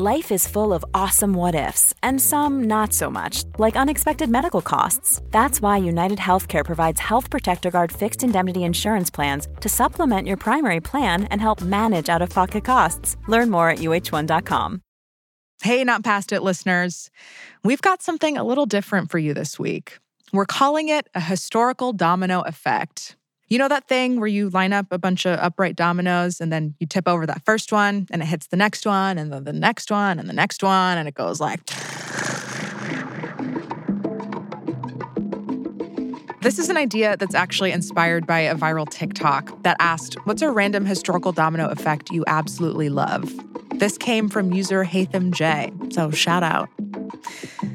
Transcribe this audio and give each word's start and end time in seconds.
Life 0.00 0.30
is 0.30 0.46
full 0.46 0.72
of 0.72 0.84
awesome 0.94 1.32
what 1.32 1.56
ifs, 1.56 1.92
and 2.04 2.20
some 2.20 2.68
not 2.68 2.92
so 2.92 3.10
much, 3.10 3.42
like 3.58 3.74
unexpected 3.74 4.30
medical 4.30 4.62
costs. 4.62 5.20
That's 5.32 5.60
why 5.60 5.76
United 5.78 6.18
Healthcare 6.18 6.64
provides 6.64 7.00
Health 7.00 7.30
Protector 7.30 7.72
Guard 7.72 7.90
fixed 7.90 8.22
indemnity 8.22 8.62
insurance 8.62 9.10
plans 9.10 9.48
to 9.58 9.68
supplement 9.68 10.28
your 10.28 10.36
primary 10.36 10.80
plan 10.80 11.24
and 11.32 11.40
help 11.40 11.60
manage 11.62 12.08
out 12.08 12.22
of 12.22 12.30
pocket 12.30 12.62
costs. 12.62 13.16
Learn 13.26 13.50
more 13.50 13.70
at 13.70 13.78
uh1.com. 13.78 14.82
Hey, 15.64 15.82
not 15.82 16.04
past 16.04 16.30
it 16.30 16.44
listeners. 16.44 17.10
We've 17.64 17.82
got 17.82 18.00
something 18.00 18.36
a 18.36 18.44
little 18.44 18.66
different 18.66 19.10
for 19.10 19.18
you 19.18 19.34
this 19.34 19.58
week. 19.58 19.98
We're 20.32 20.46
calling 20.46 20.90
it 20.90 21.08
a 21.16 21.20
historical 21.20 21.92
domino 21.92 22.42
effect. 22.42 23.16
You 23.50 23.56
know 23.56 23.68
that 23.68 23.88
thing 23.88 24.20
where 24.20 24.28
you 24.28 24.50
line 24.50 24.74
up 24.74 24.86
a 24.90 24.98
bunch 24.98 25.24
of 25.24 25.38
upright 25.38 25.74
dominoes 25.74 26.38
and 26.38 26.52
then 26.52 26.74
you 26.78 26.86
tip 26.86 27.08
over 27.08 27.24
that 27.24 27.46
first 27.46 27.72
one 27.72 28.06
and 28.10 28.20
it 28.20 28.26
hits 28.26 28.46
the 28.48 28.58
next 28.58 28.84
one 28.84 29.16
and 29.16 29.32
then 29.32 29.44
the 29.44 29.54
next 29.54 29.90
one 29.90 30.18
and 30.18 30.28
the 30.28 30.34
next 30.34 30.62
one 30.62 30.98
and 30.98 31.08
it 31.08 31.14
goes 31.14 31.40
like. 31.40 31.64
This 36.42 36.58
is 36.58 36.68
an 36.68 36.76
idea 36.76 37.16
that's 37.16 37.34
actually 37.34 37.72
inspired 37.72 38.26
by 38.26 38.40
a 38.40 38.54
viral 38.54 38.88
TikTok 38.88 39.62
that 39.62 39.76
asked, 39.80 40.16
What's 40.24 40.42
a 40.42 40.50
random 40.50 40.84
historical 40.84 41.32
domino 41.32 41.68
effect 41.70 42.10
you 42.10 42.24
absolutely 42.26 42.90
love? 42.90 43.32
This 43.76 43.96
came 43.96 44.28
from 44.28 44.52
user 44.52 44.84
Hatham 44.84 45.32
J, 45.32 45.72
so 45.90 46.10
shout 46.10 46.42
out. 46.42 46.68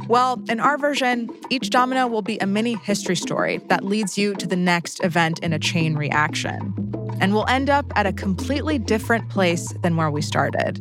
Well, 0.07 0.43
in 0.49 0.59
our 0.59 0.77
version, 0.77 1.29
each 1.49 1.69
domino 1.69 2.07
will 2.07 2.21
be 2.21 2.37
a 2.39 2.45
mini 2.45 2.75
history 2.75 3.15
story 3.15 3.59
that 3.69 3.83
leads 3.83 4.17
you 4.17 4.35
to 4.35 4.47
the 4.47 4.55
next 4.55 5.03
event 5.03 5.39
in 5.39 5.53
a 5.53 5.59
chain 5.59 5.95
reaction. 5.95 6.73
And 7.21 7.33
we'll 7.33 7.47
end 7.47 7.69
up 7.69 7.85
at 7.95 8.05
a 8.05 8.13
completely 8.13 8.77
different 8.77 9.29
place 9.29 9.73
than 9.81 9.95
where 9.95 10.11
we 10.11 10.21
started. 10.21 10.79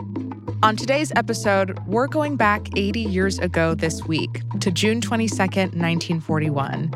On 0.65 0.77
today's 0.77 1.13
episode, 1.17 1.79
we're 1.87 2.07
going 2.07 2.37
back 2.37 2.69
80 2.77 3.01
years 3.01 3.39
ago 3.41 3.75
this 3.75 4.05
week 4.05 4.43
to 4.61 4.71
June 4.71 5.01
22nd, 5.01 5.75
1941, 5.75 6.95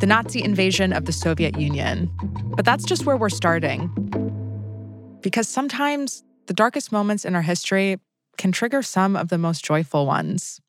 the 0.00 0.06
Nazi 0.06 0.42
invasion 0.42 0.92
of 0.92 1.04
the 1.04 1.12
Soviet 1.12 1.58
Union. 1.58 2.10
But 2.56 2.64
that's 2.64 2.84
just 2.84 3.06
where 3.06 3.16
we're 3.16 3.28
starting. 3.28 3.88
Because 5.22 5.48
sometimes 5.48 6.24
the 6.46 6.54
darkest 6.54 6.90
moments 6.92 7.24
in 7.24 7.34
our 7.34 7.42
history 7.42 8.00
can 8.36 8.52
trigger 8.52 8.82
some 8.82 9.14
of 9.16 9.28
the 9.28 9.38
most 9.38 9.64
joyful 9.64 10.06
ones. 10.06 10.60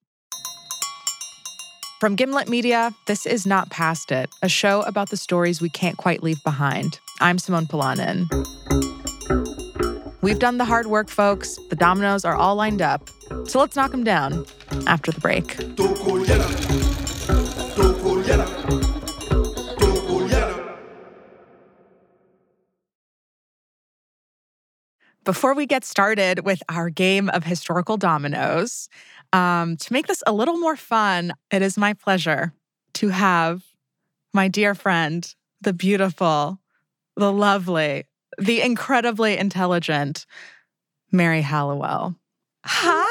From 1.99 2.15
Gimlet 2.15 2.49
Media, 2.49 2.93
this 3.05 3.25
is 3.25 3.45
Not 3.45 3.69
Past 3.69 4.11
It, 4.11 4.29
a 4.41 4.49
show 4.49 4.81
about 4.81 5.11
the 5.11 5.17
stories 5.17 5.61
we 5.61 5.69
can't 5.69 5.95
quite 5.95 6.21
leave 6.21 6.43
behind. 6.43 6.99
I'm 7.21 7.39
Simone 7.39 7.67
Polanen. 7.67 8.27
We've 10.21 10.37
done 10.37 10.57
the 10.57 10.65
hard 10.65 10.87
work, 10.87 11.07
folks. 11.07 11.57
The 11.69 11.77
dominoes 11.77 12.25
are 12.25 12.35
all 12.35 12.55
lined 12.55 12.81
up. 12.81 13.09
So 13.47 13.59
let's 13.59 13.77
knock 13.77 13.91
them 13.91 14.03
down 14.03 14.45
after 14.87 15.13
the 15.13 15.21
break. 15.21 15.55
Before 25.25 25.55
we 25.55 25.65
get 25.65 25.83
started 25.83 26.45
with 26.45 26.61
our 26.69 26.91
game 26.91 27.29
of 27.29 27.43
historical 27.43 27.97
dominoes, 27.97 28.89
um, 29.33 29.75
to 29.77 29.91
make 29.91 30.05
this 30.05 30.21
a 30.27 30.31
little 30.31 30.59
more 30.59 30.75
fun, 30.75 31.33
it 31.49 31.63
is 31.63 31.79
my 31.79 31.93
pleasure 31.93 32.53
to 32.93 33.09
have 33.09 33.63
my 34.35 34.47
dear 34.47 34.75
friend, 34.75 35.33
the 35.61 35.73
beautiful, 35.73 36.59
the 37.15 37.31
lovely, 37.33 38.03
the 38.37 38.61
incredibly 38.61 39.35
intelligent 39.35 40.27
Mary 41.11 41.41
Halliwell. 41.41 42.15
Hi. 42.63 43.05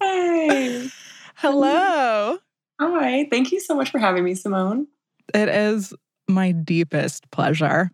Hey. 0.00 0.88
Hello. 1.34 2.38
Hi. 2.80 3.28
Thank 3.30 3.52
you 3.52 3.60
so 3.60 3.74
much 3.74 3.90
for 3.90 3.98
having 3.98 4.24
me, 4.24 4.34
Simone. 4.34 4.86
It 5.34 5.50
is 5.50 5.92
my 6.26 6.52
deepest 6.52 7.30
pleasure. 7.30 7.90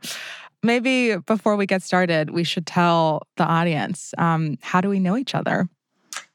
Maybe 0.62 1.16
before 1.16 1.56
we 1.56 1.66
get 1.66 1.82
started, 1.82 2.31
we 2.31 2.44
should 2.44 2.66
tell 2.66 3.26
the 3.37 3.44
audience 3.44 4.12
um, 4.19 4.59
how 4.60 4.81
do 4.81 4.88
we 4.88 5.00
know 5.00 5.16
each 5.16 5.34
other? 5.34 5.69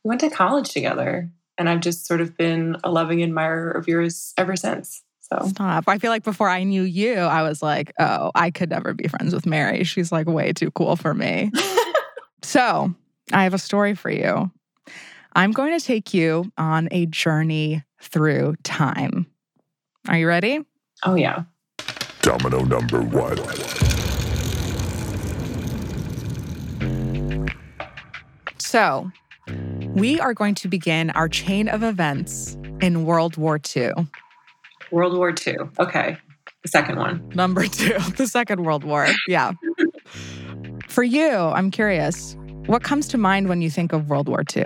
We 0.04 0.10
went 0.10 0.22
to 0.22 0.30
college 0.30 0.70
together, 0.70 1.30
and 1.58 1.70
I've 1.70 1.82
just 1.82 2.08
sort 2.08 2.22
of 2.22 2.36
been 2.36 2.78
a 2.84 2.92
loving 2.92 3.22
admirer 3.22 3.72
of 3.72 3.88
yours 3.88 4.34
ever 4.38 4.56
since. 4.56 5.04
So 5.22 5.48
Stop. 5.48 5.86
I 5.88 5.98
feel 5.98 6.12
like 6.12 6.24
before 6.24 6.50
I 6.50 6.64
knew 6.64 6.84
you, 6.84 7.16
I 7.16 7.42
was 7.42 7.62
like, 7.64 7.92
oh, 8.00 8.32
I 8.36 8.52
could 8.52 8.70
never 8.70 8.94
be 8.94 9.08
friends 9.08 9.34
with 9.34 9.46
Mary. 9.46 9.84
She's 9.84 10.12
like 10.12 10.28
way 10.28 10.54
too 10.54 10.70
cool 10.72 10.96
for 10.96 11.14
me. 11.14 11.52
so 12.44 12.94
I 13.34 13.44
have 13.44 13.54
a 13.54 13.60
story 13.60 13.96
for 13.96 14.12
you. 14.12 14.52
I'm 15.34 15.52
going 15.52 15.78
to 15.78 15.84
take 15.84 16.14
you 16.14 16.52
on 16.58 16.88
a 16.92 17.08
journey 17.08 17.84
through 18.00 18.56
time. 18.64 19.26
Are 20.08 20.18
you 20.18 20.28
ready? 20.28 20.60
Oh, 21.04 21.16
yeah. 21.16 21.44
Domino 22.22 22.64
number 22.64 23.02
one. 23.02 23.38
So, 28.76 29.10
we 29.94 30.20
are 30.20 30.34
going 30.34 30.54
to 30.56 30.68
begin 30.68 31.10
our 31.12 31.30
chain 31.30 31.70
of 31.70 31.82
events 31.82 32.58
in 32.82 33.06
World 33.06 33.38
War 33.38 33.58
II. 33.74 33.92
World 34.92 35.18
War 35.18 35.30
II. 35.48 35.56
Okay. 35.80 36.18
The 36.62 36.68
second 36.68 36.98
one. 37.00 37.26
Number 37.34 37.68
two, 37.68 37.98
the 38.18 38.28
Second 38.28 38.66
World 38.66 38.84
War. 38.84 39.08
Yeah. 39.30 39.54
For 40.90 41.04
you, 41.06 41.30
I'm 41.30 41.72
curious, 41.72 42.36
what 42.66 42.84
comes 42.84 43.08
to 43.08 43.18
mind 43.18 43.48
when 43.48 43.62
you 43.62 43.70
think 43.70 43.94
of 43.94 44.10
World 44.10 44.28
War 44.28 44.44
II? 44.54 44.66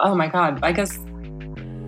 Oh, 0.00 0.16
my 0.16 0.26
God. 0.26 0.58
I 0.64 0.72
guess 0.72 0.98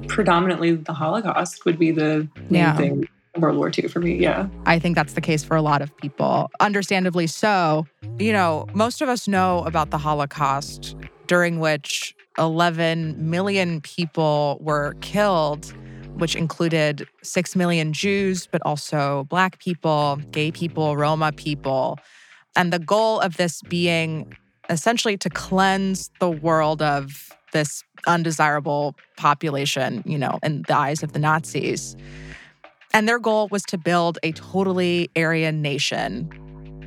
predominantly 0.07 0.77
the 0.77 0.93
Holocaust 0.93 1.65
would 1.65 1.77
be 1.77 1.91
the 1.91 2.29
main 2.49 2.53
Yeah. 2.61 2.77
thing. 2.77 3.09
World 3.37 3.57
War 3.57 3.71
II 3.77 3.89
for 3.89 4.01
me. 4.01 4.17
Yeah. 4.17 4.49
I 4.67 4.79
think 4.79 4.97
that's 4.97 5.13
the 5.13 5.21
case 5.21 5.45
for 5.45 5.57
a 5.57 5.63
lot 5.63 5.83
of 5.83 5.97
people, 5.99 6.51
understandably 6.61 7.27
so. 7.27 7.87
You 8.19 8.33
know, 8.33 8.67
most 8.75 9.01
of 9.01 9.09
us 9.09 9.29
know 9.29 9.65
about 9.65 9.91
the 9.91 9.99
Holocaust, 9.99 10.97
during 11.27 11.61
which 11.61 12.15
11 12.39 13.31
million 13.31 13.81
people 13.83 14.59
were 14.61 14.95
killed, 15.01 15.73
which 16.15 16.35
included 16.35 17.07
6 17.23 17.57
million 17.57 17.93
Jews, 17.93 18.49
but 18.51 18.61
also 18.65 19.25
Black 19.29 19.59
people, 19.61 20.17
gay 20.33 20.51
people, 20.51 20.97
Roma 20.97 21.33
people. 21.33 21.99
And 22.57 22.73
the 22.73 22.79
goal 22.81 23.21
of 23.21 23.37
this 23.37 23.63
being 23.63 24.35
essentially 24.69 25.17
to 25.19 25.31
cleanse 25.31 26.11
the 26.19 26.31
world 26.31 26.83
of 26.83 27.33
this 27.53 27.83
undesirable 28.07 28.95
population, 29.17 30.03
you 30.07 30.19
know, 30.19 30.39
in 30.43 30.63
the 30.69 30.77
eyes 30.77 31.03
of 31.03 31.13
the 31.13 31.19
Nazis. 31.19 31.97
And 32.93 33.09
their 33.09 33.19
goal 33.19 33.49
was 33.51 33.63
to 33.65 33.79
build 33.79 34.19
a 34.23 34.33
totally 34.33 35.11
Aryan 35.17 35.63
nation 35.63 36.29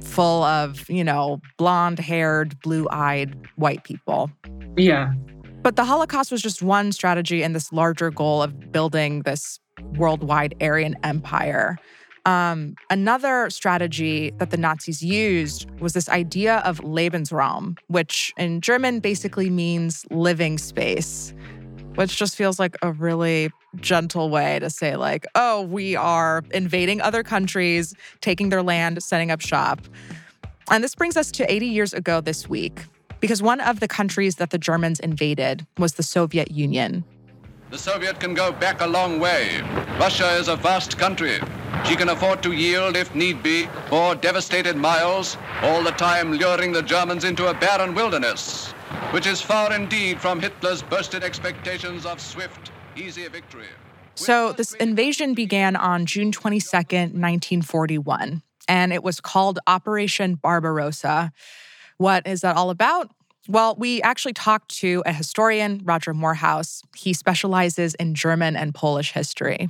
full 0.02 0.44
of, 0.44 0.90
you 0.90 1.04
know, 1.04 1.40
blonde 1.58 2.00
haired, 2.00 2.60
blue 2.62 2.88
eyed 2.92 3.36
white 3.56 3.84
people. 3.84 4.30
Yeah. 4.76 5.14
But 5.62 5.78
the 5.78 5.86
Holocaust 5.86 6.30
was 6.30 6.42
just 6.42 6.62
one 6.62 6.92
strategy 6.92 7.42
in 7.42 7.54
this 7.54 7.72
larger 7.72 8.12
goal 8.12 8.44
of 8.44 8.72
building 8.72 9.22
this 9.22 9.60
worldwide 9.96 10.56
Aryan 10.62 10.96
empire. 11.04 11.78
Um, 12.26 12.76
another 12.90 13.50
strategy 13.50 14.32
that 14.38 14.50
the 14.50 14.58
Nazis 14.58 15.02
used 15.02 15.70
was 15.80 15.94
this 15.94 16.08
idea 16.08 16.58
of 16.60 16.80
Lebensraum, 16.80 17.78
which 17.88 18.34
in 18.38 18.62
German 18.62 19.00
basically 19.00 19.50
means 19.50 20.06
living 20.10 20.58
space, 20.58 21.34
which 21.96 22.18
just 22.18 22.36
feels 22.36 22.60
like 22.60 22.76
a 22.82 22.92
really 22.92 23.52
gentle 23.78 24.30
way 24.30 24.60
to 24.60 24.70
say, 24.70 24.96
like, 24.96 25.26
oh, 25.36 25.62
we 25.62 25.96
are 25.96 26.44
invading 26.52 27.02
other 27.02 27.24
countries, 27.24 27.94
taking 28.22 28.50
their 28.50 28.64
land, 28.64 29.02
setting 29.04 29.32
up 29.32 29.42
shop. 29.42 29.82
And 30.70 30.84
this 30.84 30.96
brings 30.96 31.18
us 31.18 31.32
to 31.32 31.52
80 31.52 31.66
years 31.68 31.94
ago 31.94 32.22
this 32.22 32.48
week, 32.48 32.86
because 33.20 33.42
one 33.42 33.62
of 33.62 33.80
the 33.80 33.88
countries 33.88 34.36
that 34.36 34.50
the 34.50 34.58
Germans 34.58 35.00
invaded 35.00 35.66
was 35.78 35.94
the 35.94 36.04
Soviet 36.04 36.52
Union. 36.52 37.04
The 37.70 37.78
Soviet 37.78 38.20
can 38.20 38.34
go 38.34 38.52
back 38.52 38.82
a 38.82 38.88
long 38.88 39.20
way. 39.20 39.62
Russia 40.00 40.36
is 40.36 40.48
a 40.48 40.56
vast 40.56 40.98
country. 40.98 41.40
She 41.86 41.96
can 41.96 42.10
afford 42.10 42.44
to 42.44 42.52
yield, 42.52 42.96
if 42.96 43.14
need 43.16 43.42
be, 43.42 43.68
more 43.90 44.14
devastated 44.14 44.76
miles, 44.78 45.38
all 45.64 45.84
the 45.84 45.92
time 45.92 46.34
luring 46.34 46.72
the 46.72 46.84
Germans 46.84 47.24
into 47.24 47.48
a 47.48 47.54
barren 47.54 47.96
wilderness. 47.96 48.74
Which 49.14 49.28
is 49.28 49.40
far 49.40 49.72
indeed 49.72 50.20
from 50.20 50.40
Hitler's 50.40 50.82
boasted 50.82 51.24
expectations 51.24 52.04
of 52.04 52.20
swift, 52.20 52.72
easy 52.96 53.28
victory. 53.28 53.68
So, 54.16 54.54
this 54.54 54.74
invasion 54.74 55.36
began 55.36 55.76
on 55.76 56.08
June 56.08 56.32
22nd, 56.32 57.14
1941, 57.14 58.42
and 58.68 58.92
it 58.92 59.04
was 59.04 59.22
called 59.22 59.60
Operation 59.68 60.34
Barbarossa. 60.34 61.32
What 61.98 62.26
is 62.26 62.42
that 62.42 62.56
all 62.56 62.72
about? 62.72 63.12
Well, 63.48 63.76
we 63.78 64.02
actually 64.02 64.34
talked 64.34 64.70
to 64.80 65.04
a 65.06 65.14
historian, 65.14 65.82
Roger 65.84 66.16
Moorhouse. 66.16 66.82
He 66.96 67.14
specializes 67.14 67.94
in 67.96 68.16
German 68.16 68.56
and 68.56 68.74
Polish 68.74 69.12
history. 69.12 69.70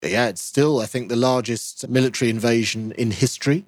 Yeah, 0.00 0.28
it's 0.28 0.42
still, 0.42 0.78
I 0.78 0.86
think, 0.86 1.08
the 1.08 1.16
largest 1.16 1.88
military 1.88 2.30
invasion 2.30 2.92
in 2.92 3.10
history. 3.10 3.66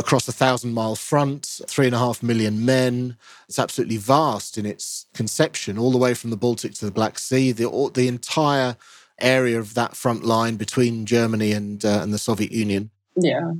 Across 0.00 0.28
a 0.28 0.32
thousand 0.32 0.72
mile 0.72 0.94
front, 0.94 1.60
three 1.66 1.86
and 1.86 1.94
a 1.94 1.98
half 1.98 2.22
million 2.22 2.64
men. 2.64 3.16
It's 3.48 3.58
absolutely 3.58 3.96
vast 3.96 4.56
in 4.56 4.64
its 4.64 5.06
conception, 5.12 5.76
all 5.76 5.90
the 5.90 5.98
way 5.98 6.14
from 6.14 6.30
the 6.30 6.36
Baltic 6.36 6.74
to 6.74 6.84
the 6.84 6.92
Black 6.92 7.18
Sea. 7.18 7.52
The, 7.52 7.90
the 7.94 8.06
entire 8.08 8.76
area 9.20 9.58
of 9.58 9.74
that 9.74 9.96
front 9.96 10.24
line 10.24 10.56
between 10.56 11.04
Germany 11.04 11.52
and, 11.52 11.84
uh, 11.84 12.00
and 12.02 12.14
the 12.14 12.18
Soviet 12.18 12.52
Union. 12.52 12.90
Yeah. 13.16 13.52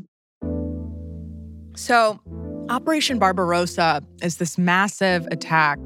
So, 1.75 2.20
Operation 2.70 3.19
Barbarossa 3.19 4.02
is 4.23 4.37
this 4.37 4.58
massive 4.58 5.26
attack, 5.31 5.79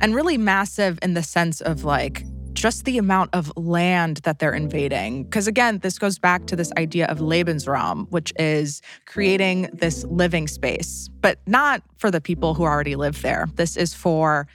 and 0.00 0.14
really 0.14 0.38
massive 0.38 0.98
in 1.02 1.14
the 1.14 1.22
sense 1.22 1.60
of 1.60 1.84
like 1.84 2.24
just 2.58 2.84
the 2.84 2.98
amount 2.98 3.30
of 3.32 3.52
land 3.56 4.18
that 4.18 4.38
they're 4.38 4.52
mm. 4.52 4.62
invading. 4.62 5.24
Because 5.24 5.46
again, 5.46 5.78
this 5.78 5.98
goes 5.98 6.18
back 6.18 6.46
to 6.46 6.56
this 6.56 6.72
idea 6.76 7.06
of 7.06 7.18
Lebensraum, 7.18 8.10
which 8.10 8.32
is 8.38 8.82
creating 9.06 9.70
this 9.72 10.04
living 10.04 10.48
space, 10.48 11.08
but 11.20 11.38
not 11.46 11.82
for 11.98 12.10
the 12.10 12.20
people 12.20 12.54
who 12.54 12.64
already 12.64 12.96
live 12.96 13.22
there. 13.22 13.46
This 13.54 13.76
is 13.76 13.94
for 13.94 14.46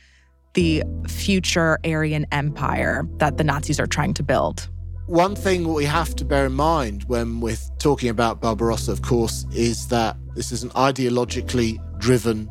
the 0.53 0.83
future 1.07 1.79
Aryan 1.83 2.25
empire 2.31 3.07
that 3.17 3.37
the 3.37 3.43
Nazis 3.43 3.79
are 3.79 3.87
trying 3.87 4.13
to 4.15 4.23
build. 4.23 4.69
One 5.07 5.35
thing 5.35 5.73
we 5.73 5.83
have 5.85 6.15
to 6.15 6.25
bear 6.25 6.45
in 6.45 6.53
mind 6.53 7.03
when 7.07 7.41
we're 7.41 7.57
talking 7.77 8.09
about 8.09 8.39
Barbarossa, 8.39 8.91
of 8.91 9.01
course, 9.01 9.45
is 9.51 9.87
that 9.87 10.15
this 10.35 10.51
is 10.51 10.63
an 10.63 10.69
ideologically 10.71 11.77
driven 11.99 12.49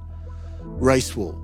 race 0.61 1.17
war. 1.17 1.35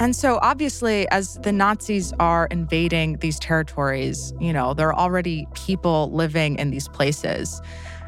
And 0.00 0.16
so, 0.16 0.40
obviously, 0.42 1.08
as 1.10 1.36
the 1.42 1.52
Nazis 1.52 2.12
are 2.18 2.46
invading 2.50 3.18
these 3.18 3.38
territories, 3.38 4.34
you 4.40 4.52
know, 4.52 4.74
there 4.74 4.88
are 4.88 4.94
already 4.94 5.46
people 5.54 6.10
living 6.12 6.58
in 6.58 6.70
these 6.70 6.88
places. 6.88 7.62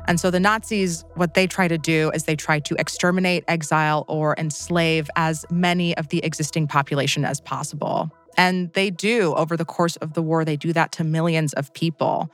And 0.09 0.19
so, 0.19 0.33
the 0.33 0.41
Nazis, 0.41 1.05
what 1.15 1.35
they 1.35 1.47
try 1.47 1.69
to 1.69 1.79
do 1.79 2.11
is 2.13 2.25
they 2.25 2.35
try 2.35 2.59
to 2.59 2.75
exterminate, 2.75 3.45
exile, 3.47 4.05
or 4.09 4.35
enslave 4.37 5.09
as 5.15 5.45
many 5.49 5.97
of 5.97 6.09
the 6.09 6.25
existing 6.25 6.67
population 6.67 7.25
as 7.25 7.41
possible. 7.41 8.11
And 8.37 8.73
they 8.73 8.91
do 8.91 9.33
over 9.35 9.57
the 9.57 9.65
course 9.65 9.95
of 9.97 10.15
the 10.15 10.23
war, 10.23 10.45
they 10.45 10.57
do 10.57 10.73
that 10.73 10.91
to 10.93 11.05
millions 11.05 11.53
of 11.53 11.73
people. 11.73 12.31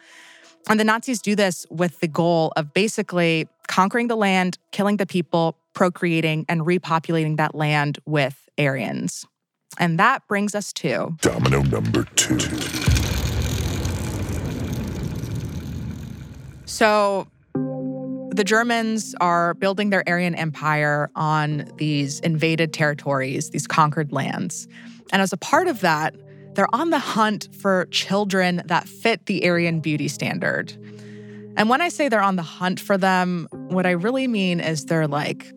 And 0.69 0.81
the 0.81 0.85
Nazis 0.85 1.21
do 1.21 1.37
this 1.37 1.67
with 1.71 2.01
the 2.01 2.09
goal 2.09 2.53
of 2.57 2.73
basically 2.73 3.49
conquering 3.69 4.09
the 4.09 4.17
land, 4.17 4.59
killing 4.71 4.97
the 4.97 5.07
people, 5.07 5.59
procreating, 5.75 6.47
and 6.49 6.63
repopulating 6.63 7.37
that 7.37 7.55
land 7.55 7.99
with 8.07 8.49
Aryans. 8.59 9.27
And 9.79 9.99
that 9.99 10.27
brings 10.29 10.55
us 10.55 10.73
to 10.75 11.17
Domino 11.21 11.63
number 11.63 12.05
two. 12.15 12.39
So 16.67 17.27
the 18.31 18.45
Germans 18.45 19.15
are 19.21 19.55
building 19.55 19.91
their 19.91 20.03
Aryan 20.09 20.35
empire 20.35 21.11
on 21.15 21.71
these 21.77 22.21
invaded 22.21 22.73
territories, 22.73 23.51
these 23.51 23.67
conquered 23.67 24.13
lands. 24.13 24.67
And 25.13 25.21
as 25.21 25.33
a 25.33 25.37
part 25.37 25.69
of 25.69 25.81
that, 25.81 26.15
they're 26.55 26.75
on 26.75 26.91
the 26.91 26.99
hunt 26.99 27.49
for 27.61 27.87
children 27.91 28.63
that 28.67 28.89
fit 28.89 29.27
the 29.27 29.49
Aryan 29.49 29.81
beauty 29.81 30.09
standard. 30.09 30.73
And 31.57 31.69
when 31.69 31.83
I 31.83 31.91
say 31.91 32.09
they're 32.09 32.23
on 32.23 32.37
the 32.37 32.43
hunt 32.43 32.81
for 32.81 32.97
them, 32.97 33.49
what 33.51 33.85
I 33.85 33.91
really 33.91 34.27
mean 34.27 34.61
is 34.61 34.87
they're 34.87 35.07
like, 35.07 35.53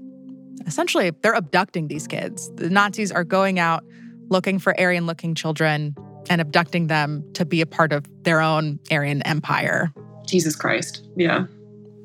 essentially, 0.67 1.11
they're 1.21 1.33
abducting 1.33 1.87
these 1.87 2.07
kids. 2.07 2.51
The 2.55 2.69
Nazis 2.69 3.11
are 3.11 3.23
going 3.23 3.59
out 3.59 3.85
looking 4.29 4.59
for 4.59 4.79
Aryan 4.79 5.05
looking 5.05 5.35
children 5.35 5.95
and 6.29 6.41
abducting 6.41 6.87
them 6.87 7.23
to 7.33 7.45
be 7.45 7.61
a 7.61 7.65
part 7.65 7.93
of 7.93 8.05
their 8.23 8.41
own 8.41 8.79
Aryan 8.91 9.21
empire. 9.23 9.93
Jesus 10.25 10.55
Christ. 10.55 11.07
Yeah. 11.15 11.45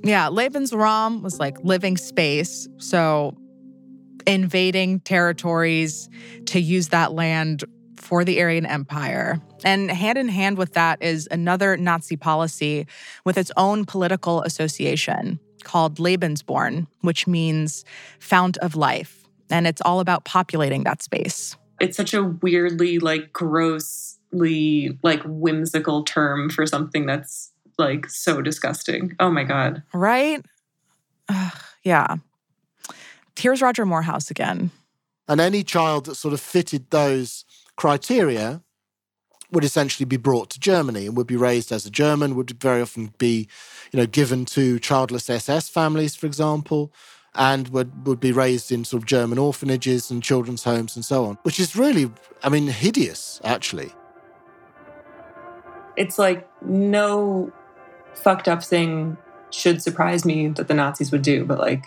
Yeah. 0.03 0.29
Lebensraum 0.29 1.23
was 1.23 1.39
like 1.39 1.57
living 1.63 1.97
space. 1.97 2.69
So 2.79 3.37
invading 4.27 5.01
territories 5.01 6.09
to 6.47 6.61
use 6.61 6.89
that 6.89 7.13
land 7.13 7.65
for 7.97 8.25
the 8.25 8.41
Aryan 8.41 8.67
Empire. 8.67 9.41
And 9.65 9.91
hand 9.91 10.19
in 10.19 10.29
hand 10.29 10.57
with 10.57 10.73
that 10.73 11.03
is 11.03 11.29
another 11.31 11.77
Nazi 11.77 12.17
policy 12.17 12.87
with 13.25 13.37
its 13.37 13.53
own 13.57 13.85
political 13.85 14.43
association 14.43 15.39
called 15.65 15.99
Lebensborn, 15.99 16.87
which 17.03 17.27
means 17.27 17.85
fount 18.19 18.57
of 18.59 18.75
life. 18.75 19.25
And 19.51 19.67
it's 19.67 19.83
all 19.85 20.01
about 20.01 20.25
populating 20.25 20.85
that 20.85 21.03
space. 21.03 21.57
It's 21.81 21.97
such 21.97 22.15
a 22.15 22.23
weirdly, 22.23 22.99
like, 22.99 23.33
grossly, 23.33 24.99
like, 25.03 25.23
whimsical 25.25 26.05
term 26.05 26.51
for 26.51 26.67
something 26.67 27.07
that's, 27.07 27.53
like, 27.79 28.09
so 28.09 28.43
disgusting. 28.43 29.17
Oh 29.19 29.31
my 29.31 29.45
God. 29.45 29.83
Right? 29.95 30.45
Ugh, 31.29 31.59
yeah. 31.83 32.17
Here's 33.39 33.63
Roger 33.63 33.87
Moorhouse 33.87 34.31
again. 34.31 34.71
And 35.27 35.41
any 35.41 35.63
child 35.63 36.07
that 36.07 36.17
sort 36.17 36.35
of 36.35 36.41
fitted 36.41 36.91
those 36.91 37.45
criteria 37.77 38.63
would 39.53 39.65
essentially 39.65 40.05
be 40.05 40.17
brought 40.17 40.51
to 40.51 40.61
Germany 40.61 41.07
and 41.07 41.17
would 41.17 41.27
be 41.27 41.37
raised 41.37 41.73
as 41.73 41.87
a 41.87 41.91
German, 41.91 42.35
would 42.37 42.51
very 42.61 42.83
often 42.83 43.15
be, 43.19 43.49
you 43.93 43.99
know, 43.99 44.07
given 44.07 44.45
to 44.45 44.79
childless 44.79 45.31
SS 45.31 45.69
families, 45.69 46.15
for 46.15 46.27
example, 46.27 46.93
and 47.35 47.69
would, 47.69 48.07
would 48.07 48.21
be 48.21 48.33
raised 48.33 48.73
in 48.73 48.85
sort 48.85 49.03
of 49.03 49.07
German 49.07 49.39
orphanages 49.39 50.11
and 50.11 50.23
children's 50.23 50.65
homes 50.65 50.97
and 50.97 51.05
so 51.05 51.25
on, 51.25 51.39
which 51.43 51.61
is 51.61 51.77
really, 51.77 52.11
I 52.43 52.49
mean, 52.49 52.67
hideous, 52.67 53.41
actually. 53.45 53.93
It's 55.97 56.19
like 56.19 56.49
no 56.63 57.53
fucked 58.15 58.49
up 58.49 58.63
thing 58.63 59.17
should 59.51 59.83
surprise 59.83 60.25
me 60.25 60.49
that 60.49 60.69
the 60.69 60.75
Nazis 60.75 61.13
would 61.13 61.23
do, 61.23 61.45
but 61.45 61.59
like 61.59 61.85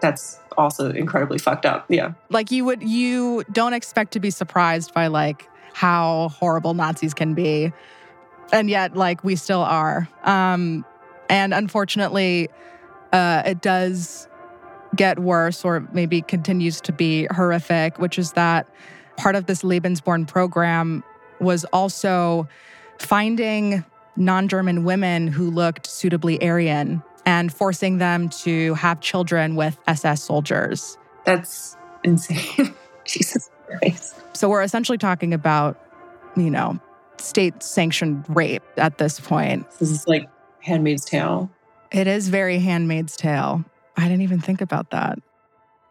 that's 0.00 0.38
also 0.56 0.90
incredibly 0.90 1.38
fucked 1.38 1.66
up. 1.66 1.86
Yeah. 1.88 2.12
Like 2.30 2.50
you 2.50 2.64
would 2.64 2.82
you 2.82 3.44
don't 3.52 3.72
expect 3.72 4.12
to 4.12 4.20
be 4.20 4.30
surprised 4.30 4.94
by 4.94 5.08
like 5.08 5.48
how 5.74 6.30
horrible 6.30 6.74
Nazis 6.74 7.14
can 7.14 7.34
be. 7.34 7.72
And 8.52 8.70
yet 8.70 8.96
like 8.96 9.24
we 9.24 9.36
still 9.36 9.62
are. 9.62 10.08
Um 10.24 10.84
and 11.28 11.52
unfortunately 11.52 12.48
uh 13.12 13.42
it 13.44 13.60
does 13.60 14.28
get 14.96 15.18
worse 15.18 15.64
or 15.64 15.86
maybe 15.92 16.22
continues 16.22 16.80
to 16.82 16.92
be 16.92 17.26
horrific, 17.26 17.98
which 17.98 18.18
is 18.18 18.32
that 18.32 18.68
part 19.16 19.36
of 19.36 19.46
this 19.46 19.62
Lebensborn 19.62 20.26
program 20.26 21.02
was 21.40 21.64
also 21.66 22.48
finding 22.98 23.84
non-German 24.16 24.84
women 24.84 25.28
who 25.28 25.50
looked 25.50 25.86
suitably 25.86 26.42
Aryan 26.42 27.02
and 27.26 27.52
forcing 27.52 27.98
them 27.98 28.28
to 28.28 28.74
have 28.74 29.00
children 29.00 29.56
with 29.56 29.78
SS 29.86 30.22
soldiers. 30.22 30.96
That's 31.24 31.76
insane. 32.04 32.74
Jesus 33.04 33.50
Christ. 33.66 34.16
So 34.32 34.48
we're 34.48 34.62
essentially 34.62 34.98
talking 34.98 35.34
about, 35.34 35.78
you 36.36 36.50
know, 36.50 36.78
state 37.18 37.62
sanctioned 37.62 38.24
rape 38.28 38.62
at 38.76 38.98
this 38.98 39.20
point. 39.20 39.68
This 39.78 39.90
is 39.90 40.06
like 40.06 40.28
Handmaid's 40.60 41.04
Tale. 41.04 41.50
It 41.90 42.06
is 42.06 42.28
very 42.28 42.58
Handmaid's 42.58 43.16
Tale. 43.16 43.64
I 43.96 44.02
didn't 44.02 44.22
even 44.22 44.40
think 44.40 44.60
about 44.60 44.90
that. 44.90 45.18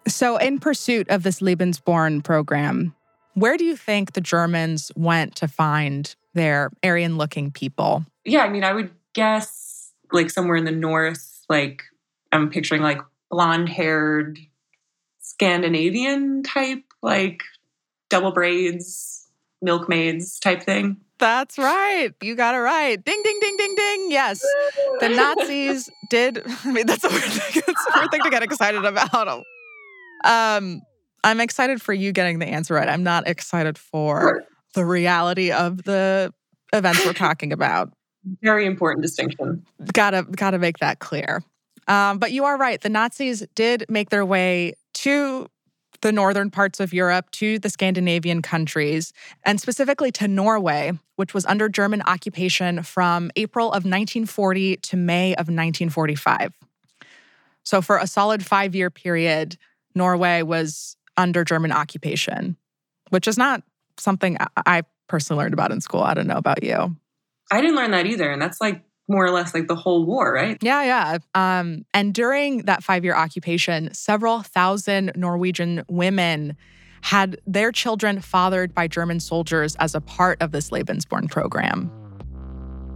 So, 0.08 0.38
in 0.38 0.60
pursuit 0.60 1.10
of 1.10 1.24
this 1.24 1.40
Lebensborn 1.40 2.24
program, 2.24 2.94
where 3.34 3.58
do 3.58 3.66
you 3.66 3.76
think 3.76 4.14
the 4.14 4.22
Germans 4.22 4.92
went 4.96 5.36
to 5.38 5.48
find 5.48 6.16
their 6.34 6.72
Aryan 6.84 7.18
looking 7.18 7.52
people? 7.52 8.06
Yeah, 8.24 8.44
I 8.44 8.50
mean, 8.50 8.64
I 8.64 8.74
would 8.74 8.92
guess 9.14 9.92
like 10.12 10.30
somewhere 10.30 10.58
in 10.58 10.66
the 10.66 10.72
north, 10.72 11.44
like 11.50 11.84
I'm 12.32 12.50
picturing 12.50 12.82
like 12.82 13.00
blonde 13.32 13.70
haired 13.70 14.40
Scandinavian 15.20 16.44
type, 16.44 16.84
like 17.02 17.42
double 18.10 18.32
braids, 18.32 19.28
milkmaids 19.62 20.40
type 20.40 20.64
thing. 20.64 20.98
That's 21.18 21.58
right. 21.58 22.10
You 22.22 22.36
got 22.36 22.56
it 22.56 22.60
right. 22.60 23.04
Ding, 23.04 23.22
ding, 23.24 23.40
ding, 23.40 23.56
ding, 23.58 23.76
ding. 23.76 24.12
Yes. 24.12 24.42
The 25.00 25.10
Nazis 25.10 25.90
did. 26.10 26.44
I 26.66 26.72
mean, 26.72 26.86
that's 26.86 27.04
a 27.04 27.10
weird 27.10 27.24
thing. 27.24 27.64
It's 27.68 27.86
a 27.96 28.00
weird 28.00 28.12
thing 28.12 28.22
to 28.24 28.30
get 28.30 28.44
excited 28.44 28.84
about. 28.84 29.44
Um, 30.26 30.82
I'm 31.24 31.40
excited 31.40 31.82
for 31.82 31.94
you 31.94 32.12
getting 32.12 32.40
the 32.40 32.46
answer 32.46 32.74
right. 32.74 32.90
I'm 32.90 33.04
not 33.04 33.28
excited 33.28 33.78
for 33.78 34.44
the 34.74 34.86
reality 34.86 35.52
of 35.52 35.84
the 35.84 36.34
events 36.74 37.06
we're 37.06 37.14
talking 37.14 37.54
about. 37.54 37.92
Very 38.42 38.66
important 38.66 39.04
distinction. 39.04 39.64
Gotta 39.94 40.24
gotta 40.24 40.60
make 40.60 40.80
that 40.80 41.00
clear. 41.00 41.44
Um, 41.88 42.18
but 42.18 42.32
you 42.32 42.46
are 42.46 42.58
right. 42.58 42.82
The 42.82 42.90
Nazis 42.90 43.46
did 43.56 43.86
make 43.88 44.10
their 44.10 44.26
way 44.26 44.74
to 44.96 45.48
the 46.06 46.12
northern 46.12 46.52
parts 46.52 46.80
of 46.80 46.94
Europe 46.94 47.32
to 47.32 47.58
the 47.58 47.68
Scandinavian 47.68 48.44
countries, 48.44 49.12
and 49.44 49.60
specifically 49.60 50.12
to 50.12 50.28
Norway, 50.28 50.92
which 51.16 51.34
was 51.34 51.48
under 51.48 51.68
German 51.68 52.04
occupation 52.04 52.84
from 52.84 53.32
April 53.36 53.70
of 53.70 53.86
1940 53.86 54.78
to 54.78 54.98
May 54.98 55.32
of 55.32 55.48
1945. 55.48 56.54
So, 57.64 57.82
for 57.82 57.98
a 57.98 58.06
solid 58.06 58.46
five 58.46 58.76
year 58.76 58.92
period, 58.92 59.58
Norway 59.96 60.44
was 60.44 60.96
under 61.18 61.44
German 61.44 61.72
occupation, 61.72 62.56
which 63.10 63.28
is 63.28 63.36
not 63.36 63.64
something 63.98 64.38
I 64.64 64.84
personally 65.08 65.42
learned 65.42 65.56
about 65.56 65.72
in 65.72 65.82
school. 65.82 66.02
I 66.02 66.14
don't 66.14 66.28
know 66.28 66.38
about 66.38 66.64
you. 66.64 66.96
I 67.52 67.62
didn't 67.62 67.78
learn 67.78 67.90
that 67.92 68.06
either. 68.06 68.30
And 68.30 68.40
that's 68.40 68.62
like 68.62 68.84
more 69.08 69.26
or 69.26 69.32
less 69.32 69.54
like 69.54 69.68
the 69.68 69.76
whole 69.76 70.06
war, 70.06 70.34
right? 70.34 70.58
Yeah, 70.62 70.84
yeah. 70.84 71.18
Um, 71.36 71.86
and 71.94 72.14
during 72.14 72.64
that 72.64 72.84
five 72.84 73.04
year 73.04 73.16
occupation, 73.16 73.94
several 73.94 74.42
thousand 74.42 75.12
Norwegian 75.16 75.84
women 75.88 76.56
had 77.02 77.40
their 77.46 77.72
children 77.72 78.20
fathered 78.20 78.74
by 78.74 78.88
German 78.88 79.20
soldiers 79.20 79.76
as 79.76 79.94
a 79.94 80.02
part 80.02 80.42
of 80.42 80.52
this 80.52 80.72
Lebensborn 80.72 81.30
program. 81.30 81.92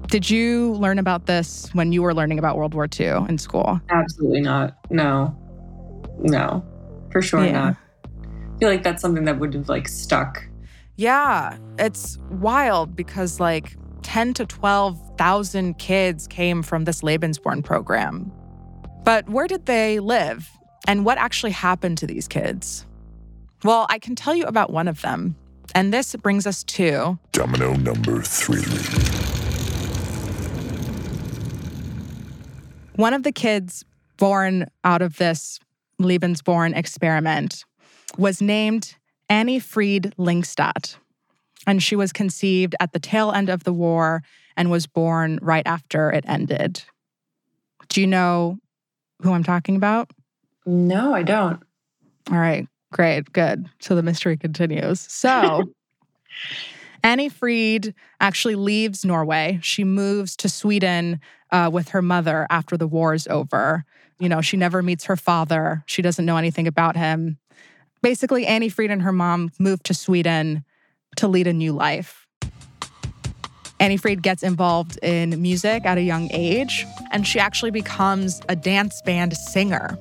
Did 0.08 0.28
you 0.28 0.74
learn 0.74 0.98
about 0.98 1.28
this 1.28 1.70
when 1.74 1.92
you 1.92 2.02
were 2.02 2.16
learning 2.16 2.40
about 2.40 2.58
World 2.58 2.74
War 2.74 2.88
II 3.00 3.26
in 3.30 3.38
school? 3.38 3.80
Absolutely 3.90 4.42
not. 4.42 4.76
No. 4.90 5.38
No. 6.18 6.66
For 7.12 7.22
sure 7.22 7.46
yeah. 7.46 7.52
not. 7.52 7.78
I 8.16 8.60
feel 8.60 8.70
like 8.70 8.82
that's 8.82 9.02
something 9.02 9.26
that 9.26 9.38
would 9.38 9.54
have 9.54 9.70
like 9.70 9.88
stuck. 9.88 10.44
Yeah, 10.96 11.58
it's 11.78 12.18
wild 12.32 12.96
because 12.96 13.40
like 13.40 13.78
10 14.02 14.34
to 14.34 14.46
12,000 15.20 15.78
kids 15.78 16.28
came 16.28 16.64
from 16.64 16.86
this 16.86 17.02
Lebensborn 17.02 17.62
program. 17.62 18.32
But 19.04 19.28
where 19.28 19.48
did 19.48 19.66
they 19.66 20.00
live? 20.00 20.50
And 20.88 21.04
what 21.04 21.18
actually 21.18 21.52
happened 21.52 21.98
to 21.98 22.08
these 22.08 22.26
kids? 22.26 22.86
Well, 23.66 23.86
I 23.90 24.00
can 24.00 24.16
tell 24.16 24.34
you 24.34 24.46
about 24.46 24.72
one 24.72 24.88
of 24.88 25.02
them. 25.02 25.36
And 25.76 25.94
this 25.94 26.16
brings 26.16 26.48
us 26.48 26.64
to 26.64 27.20
domino 27.34 27.74
number 27.74 28.22
three. 28.22 28.64
One 32.96 33.14
of 33.14 33.24
the 33.24 33.34
kids 33.34 33.84
born 34.16 34.68
out 34.86 35.02
of 35.02 35.18
this 35.18 35.60
Lebensborn 36.02 36.78
experiment 36.78 37.66
was 38.18 38.42
named 38.42 38.96
Anni-Frid 39.28 40.14
Lyngstad 40.18 40.96
and 41.68 41.84
she 41.84 41.96
was 41.96 42.12
conceived 42.12 42.76
at 42.80 42.94
the 42.94 43.00
tail 43.00 43.32
end 43.32 43.50
of 43.50 43.64
the 43.64 43.74
war 43.74 44.24
and 44.60 44.70
was 44.70 44.86
born 44.86 45.40
right 45.42 45.66
after 45.66 46.12
it 46.12 46.26
ended. 46.28 46.84
Do 47.88 48.02
you 48.02 48.08
know 48.08 48.60
who 49.22 49.32
I'm 49.32 49.44
talking 49.44 49.78
about? 49.78 50.12
No, 50.66 51.16
I 51.16 51.24
don't. 51.24 51.64
All 52.30 52.38
right, 52.38 52.68
great, 52.92 53.32
good. 53.32 53.68
So 53.80 53.96
the 53.96 54.04
mystery 54.04 54.36
continues. 54.36 55.00
So, 55.00 55.64
Anni-Frid 57.04 57.94
actually 58.20 58.56
leaves 58.56 59.06
Norway. 59.06 59.60
She 59.64 59.86
moves 59.86 60.36
to 60.36 60.50
Sweden 60.50 61.22
uh, 61.52 61.70
with 61.72 61.90
her 61.90 62.02
mother 62.02 62.46
after 62.50 62.76
the 62.76 62.88
war 62.88 63.14
is 63.14 63.28
over. 63.28 63.86
You 64.20 64.28
know, 64.28 64.42
she 64.42 64.58
never 64.58 64.84
meets 64.84 65.06
her 65.06 65.16
father, 65.16 65.84
she 65.86 66.02
doesn't 66.02 66.26
know 66.26 66.36
anything 66.36 66.68
about 66.68 66.98
him. 66.98 67.38
Basically, 68.02 68.46
Anni-Frid 68.46 68.92
and 68.92 69.02
her 69.02 69.14
mom 69.14 69.52
moved 69.58 69.86
to 69.86 69.94
Sweden 69.94 70.66
to 71.16 71.30
lead 71.30 71.48
a 71.48 71.54
new 71.54 71.72
life. 71.72 72.19
Anni-Frid 73.80 74.22
gets 74.22 74.44
involved 74.44 75.00
in 75.02 75.42
music 75.42 75.86
at 75.86 75.98
a 75.98 76.02
young 76.02 76.30
age, 76.32 76.86
and 77.12 77.26
she 77.26 77.40
actually 77.40 77.72
becomes 77.72 78.42
a 78.50 78.56
dance 78.56 79.02
band 79.02 79.36
singer. 79.36 79.98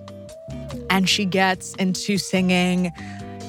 And 0.90 1.08
she 1.08 1.24
gets 1.24 1.74
into 1.74 2.18
singing 2.18 2.92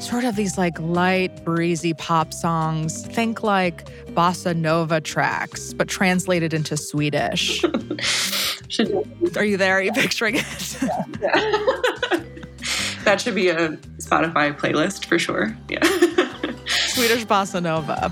sort 0.01 0.23
of 0.23 0.35
these 0.35 0.57
like 0.57 0.79
light, 0.79 1.43
breezy 1.43 1.93
pop 1.93 2.33
songs. 2.33 3.05
Think 3.07 3.43
like 3.43 3.85
bossa 4.13 4.55
nova 4.55 5.01
tracks, 5.01 5.73
but 5.73 5.87
translated 5.87 6.53
into 6.53 6.77
Swedish. 6.77 7.63
Are 9.35 9.43
you 9.43 9.57
there? 9.57 9.77
Are 9.77 9.81
you 9.81 9.91
picturing 9.91 10.35
it? 10.35 10.81
Yeah, 10.81 11.03
yeah. 11.21 12.23
that 13.03 13.19
should 13.19 13.35
be 13.35 13.49
a 13.49 13.69
Spotify 13.97 14.57
playlist 14.57 15.05
for 15.05 15.17
sure. 15.19 15.57
Yeah. 15.69 15.83
Swedish 16.67 17.25
bossa 17.25 17.61
nova. 17.61 18.11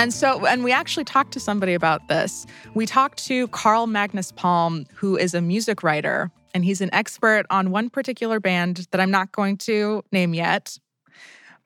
And 0.00 0.14
so, 0.14 0.46
and 0.46 0.64
we 0.64 0.72
actually 0.72 1.04
talked 1.04 1.30
to 1.34 1.40
somebody 1.40 1.74
about 1.74 2.08
this. 2.08 2.46
We 2.72 2.86
talked 2.86 3.22
to 3.26 3.48
Carl 3.48 3.86
Magnus 3.86 4.32
Palm, 4.32 4.86
who 4.94 5.18
is 5.18 5.34
a 5.34 5.42
music 5.42 5.82
writer, 5.82 6.30
and 6.54 6.64
he's 6.64 6.80
an 6.80 6.88
expert 6.94 7.44
on 7.50 7.70
one 7.70 7.90
particular 7.90 8.40
band 8.40 8.86
that 8.92 9.00
I'm 9.02 9.10
not 9.10 9.30
going 9.30 9.58
to 9.58 10.02
name 10.10 10.32
yet. 10.32 10.78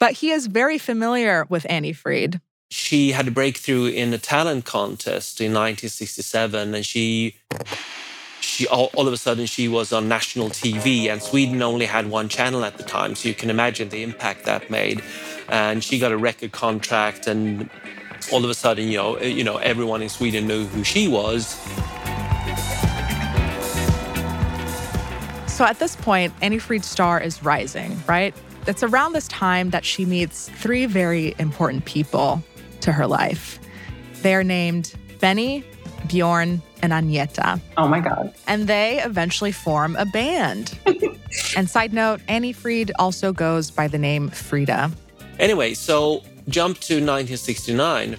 But 0.01 0.15
he 0.15 0.33
is 0.33 0.49
very 0.49 0.79
familiar 0.79 1.47
with 1.49 1.65
Anni-Frid. 1.71 2.41
She 2.71 3.13
had 3.13 3.29
a 3.29 3.31
breakthrough 3.31 3.87
in 3.87 4.13
a 4.13 4.19
talent 4.19 4.65
contest 4.65 5.41
in 5.41 5.53
1967, 5.53 6.75
and 6.75 6.85
she 6.85 7.37
she 8.41 8.67
all, 8.67 8.91
all, 8.95 9.07
of 9.07 9.13
a 9.13 9.17
sudden 9.17 9.47
she 9.47 9.69
was 9.69 9.93
on 9.93 10.09
national 10.09 10.49
TV, 10.49 11.07
and 11.07 11.23
Sweden 11.23 11.63
only 11.63 11.87
had 11.87 12.11
one 12.11 12.29
channel 12.29 12.65
at 12.65 12.79
the 12.79 12.83
time, 12.83 13.15
so 13.15 13.29
you 13.29 13.35
can 13.35 13.49
imagine 13.49 13.91
the 13.91 14.03
impact 14.03 14.45
that 14.45 14.71
made. 14.71 15.05
And 15.49 15.85
she 15.85 16.01
got 16.01 16.11
a 16.11 16.17
record 16.17 16.51
contract, 16.51 17.29
and 17.29 17.71
all 18.33 18.45
of 18.45 18.51
a 18.51 18.55
sudden, 18.55 18.89
you 18.89 18.99
know, 18.99 19.15
eh, 19.17 19.27
you 19.27 19.45
know, 19.45 19.57
everyone 19.59 20.03
in 20.03 20.09
Sweden 20.09 20.47
knew 20.47 20.67
who 20.67 20.85
she 20.85 21.09
was. 21.09 21.59
So 25.47 25.65
at 25.65 25.79
this 25.79 25.95
point, 25.97 26.33
Anni-Frid's 26.43 26.87
star 26.87 27.21
is 27.21 27.43
rising, 27.45 27.97
right? 28.09 28.35
It's 28.67 28.83
around 28.83 29.13
this 29.13 29.29
time 29.29 29.71
that 29.71 29.85
she 29.85 30.05
meets 30.05 30.49
three 30.49 30.87
very 30.87 31.35
important 31.39 31.85
people 31.85 32.43
to 32.81 32.93
her 32.93 33.07
life. 33.07 33.61
They 34.23 34.35
are 34.35 34.43
named 34.43 34.95
Benny, 35.21 35.65
Bjorn, 36.09 36.61
and 36.83 36.93
Agneta. 36.93 37.61
Oh 37.77 37.87
my 37.87 38.01
God. 38.01 38.35
And 38.47 38.67
they 38.67 39.01
eventually 39.03 39.53
form 39.53 39.97
a 39.97 40.07
band. 40.07 40.77
and 41.57 41.71
side 41.71 41.93
note, 41.93 42.21
Anni-Frid 42.27 42.91
also 42.99 43.33
goes 43.33 43.71
by 43.71 43.87
the 43.87 43.99
name 43.99 44.31
Frida. 44.31 44.91
Anyway, 45.39 45.75
so 45.75 46.23
jump 46.49 46.79
to 46.81 46.95
1969. 46.95 48.17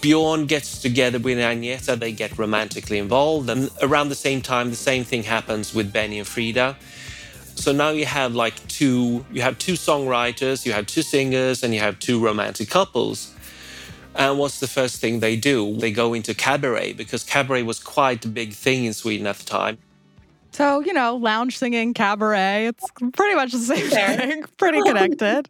Bjorn 0.00 0.46
gets 0.46 0.80
together 0.80 1.18
with 1.18 1.38
Agneta, 1.38 1.98
they 1.98 2.12
get 2.12 2.38
romantically 2.38 2.98
involved, 2.98 3.50
and 3.50 3.70
around 3.82 4.08
the 4.08 4.14
same 4.14 4.40
time, 4.40 4.70
the 4.70 4.76
same 4.76 5.04
thing 5.04 5.24
happens 5.24 5.74
with 5.74 5.92
Benny 5.92 6.18
and 6.18 6.26
Frida. 6.26 6.76
So 7.54 7.72
now 7.72 7.90
you 7.90 8.06
have 8.06 8.34
like 8.34 8.66
two, 8.68 9.26
you 9.30 9.42
have 9.42 9.58
two 9.58 9.74
songwriters, 9.74 10.64
you 10.64 10.72
have 10.72 10.86
two 10.86 11.02
singers, 11.02 11.62
and 11.62 11.74
you 11.74 11.80
have 11.80 11.98
two 11.98 12.18
romantic 12.18 12.70
couples. 12.70 13.34
And 14.14 14.38
what's 14.38 14.60
the 14.60 14.66
first 14.66 15.00
thing 15.00 15.20
they 15.20 15.36
do? 15.36 15.76
They 15.76 15.92
go 15.92 16.14
into 16.14 16.34
cabaret 16.34 16.94
because 16.94 17.22
cabaret 17.22 17.62
was 17.62 17.78
quite 17.78 18.24
a 18.24 18.28
big 18.28 18.54
thing 18.54 18.86
in 18.86 18.94
Sweden 18.94 19.26
at 19.26 19.36
the 19.36 19.44
time. 19.44 19.78
So, 20.52 20.80
you 20.80 20.92
know, 20.92 21.16
lounge 21.16 21.58
singing, 21.58 21.94
cabaret, 21.94 22.66
it's 22.66 22.86
pretty 23.12 23.36
much 23.36 23.52
the 23.52 23.58
same 23.58 23.86
thing, 23.86 24.44
pretty 24.56 24.82
connected. 24.82 25.48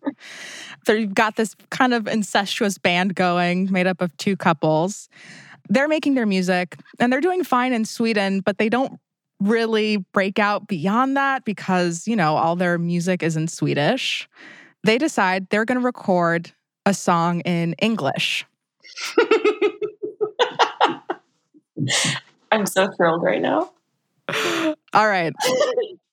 So 0.87 0.93
you've 0.93 1.15
got 1.15 1.37
this 1.37 1.55
kind 1.71 1.95
of 1.95 2.07
incestuous 2.07 2.79
band 2.79 3.15
going 3.15 3.71
made 3.71 3.87
up 3.87 4.01
of 4.01 4.17
two 4.17 4.37
couples. 4.37 5.09
They're 5.69 5.89
making 5.89 6.15
their 6.15 6.27
music 6.27 6.77
and 6.99 7.13
they're 7.13 7.21
doing 7.21 7.45
fine 7.45 7.73
in 7.73 7.85
Sweden, 7.85 8.41
but 8.41 8.59
they 8.59 8.69
don't 8.69 8.99
really 9.41 9.99
break 10.13 10.39
out 10.39 10.67
beyond 10.67 11.17
that 11.17 11.45
because, 11.45 12.07
you 12.07 12.17
know, 12.17 12.37
all 12.37 12.57
their 12.57 12.79
music 12.79 13.23
is 13.23 13.37
in 13.37 13.49
Swedish. 13.49 14.29
They 14.85 14.99
decide 14.99 15.49
they're 15.51 15.65
going 15.65 15.81
to 15.81 15.85
record 15.85 16.53
a 16.87 16.95
song 16.95 17.41
in 17.41 17.75
English. 17.75 18.47
I'm 22.53 22.67
so 22.67 22.91
thrilled 22.97 23.23
right 23.23 23.41
now. 23.41 23.71
All 24.93 25.07
right. 25.07 25.33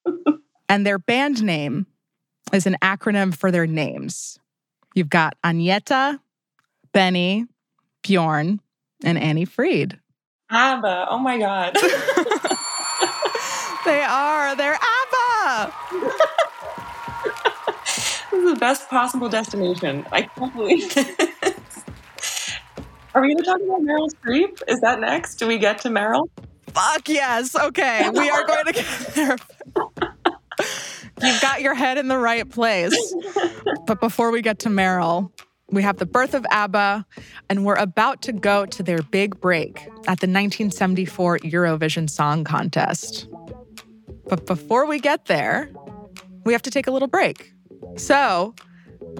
and 0.69 0.85
their 0.85 0.99
band 0.99 1.43
name 1.43 1.87
is 2.53 2.65
an 2.65 2.77
acronym 2.81 3.35
for 3.35 3.51
their 3.51 3.67
names. 3.67 4.39
You've 4.97 5.09
got 5.11 5.37
Agneta, 5.43 6.19
Benny, 6.91 7.45
Bjorn, 8.01 8.59
and 9.03 9.19
Anni-Frid. 9.19 9.99
ABBA. 10.49 11.07
Oh 11.11 11.19
my 11.19 11.37
God. 11.37 11.75
they 13.85 14.01
are. 14.01 14.55
They're 14.55 14.73
ABBA. 14.73 15.71
this 17.75 18.23
is 18.33 18.53
the 18.53 18.57
best 18.59 18.89
possible 18.89 19.29
destination. 19.29 20.03
I 20.11 20.23
can't 20.23 20.55
believe 20.55 20.91
it. 20.97 21.55
Are 23.13 23.21
we 23.21 23.27
going 23.27 23.37
to 23.37 23.43
talk 23.43 23.61
about 23.61 23.81
Meryl 23.81 24.09
Streep? 24.15 24.63
Is 24.67 24.81
that 24.81 24.99
next? 24.99 25.35
Do 25.35 25.45
we 25.45 25.59
get 25.59 25.77
to 25.81 25.89
Meryl? 25.89 26.27
Fuck 26.73 27.07
yes. 27.07 27.55
Okay. 27.55 28.09
We 28.09 28.31
are 28.31 28.47
going 28.47 28.65
to 28.65 28.73
get 28.73 28.87
there. 29.13 29.37
You've 31.21 31.41
got 31.41 31.61
your 31.61 31.73
head 31.73 31.97
in 31.97 32.07
the 32.07 32.17
right 32.17 32.47
place. 32.49 32.95
But 33.85 33.99
before 33.99 34.31
we 34.31 34.41
get 34.41 34.59
to 34.59 34.69
Meryl, 34.69 35.31
We 35.69 35.81
have 35.83 35.97
the 35.97 36.05
birth 36.05 36.33
of 36.33 36.45
ABBA, 36.49 37.05
and 37.49 37.65
we're 37.65 37.75
about 37.75 38.21
to 38.21 38.31
go 38.31 38.65
to 38.67 38.81
their 38.83 39.01
big 39.01 39.41
break 39.41 39.79
at 40.07 40.21
the 40.21 40.27
1974 40.27 41.39
Eurovision 41.39 42.09
Song 42.09 42.45
Contest. 42.45 43.27
But 44.29 44.45
before 44.45 44.85
we 44.85 44.99
get 44.99 45.25
there, 45.25 45.69
we 46.45 46.53
have 46.53 46.61
to 46.61 46.71
take 46.71 46.87
a 46.87 46.91
little 46.91 47.09
break. 47.09 47.51
So, 47.97 48.55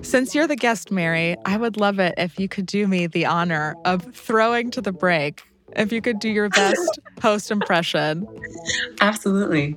since 0.04 0.34
you're 0.34 0.48
the 0.48 0.56
guest, 0.56 0.90
Mary, 0.90 1.36
I 1.46 1.58
would 1.58 1.76
love 1.76 2.00
it 2.00 2.14
if 2.18 2.40
you 2.40 2.48
could 2.48 2.66
do 2.66 2.88
me 2.88 3.08
the 3.08 3.26
honor 3.26 3.76
of 3.84 4.16
throwing 4.16 4.72
to 4.72 4.82
the 4.82 4.94
break. 4.94 5.44
If 5.76 5.92
you 5.92 6.02
could 6.02 6.20
do 6.20 6.30
your 6.30 6.48
best 6.48 7.00
host 7.22 7.52
impression. 7.52 8.26
Absolutely. 9.02 9.76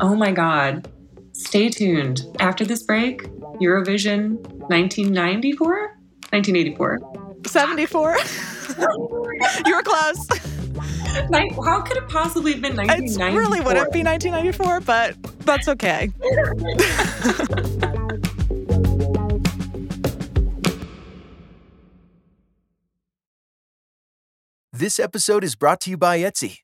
Oh 0.00 0.14
my 0.16 0.32
God. 0.32 0.90
Stay 1.32 1.68
tuned. 1.68 2.22
After 2.40 2.64
this 2.64 2.82
break, 2.82 3.22
Eurovision 3.60 4.38
1994? 4.68 5.98
1984. 6.30 6.98
74. 7.46 8.16
you 9.66 9.76
were 9.76 9.82
close. 9.82 10.28
How 11.64 11.80
could 11.82 11.96
it 11.96 12.08
possibly 12.08 12.52
have 12.52 12.62
been 12.62 12.76
1994? 12.76 13.28
It 13.28 13.34
really 13.34 13.60
wouldn't 13.60 13.92
be 13.92 14.02
1994, 14.02 14.80
but 14.80 15.16
that's 15.40 15.68
okay. 15.68 16.10
This 24.76 24.98
episode 24.98 25.44
is 25.44 25.54
brought 25.54 25.80
to 25.82 25.90
you 25.90 25.96
by 25.96 26.18
Etsy. 26.18 26.63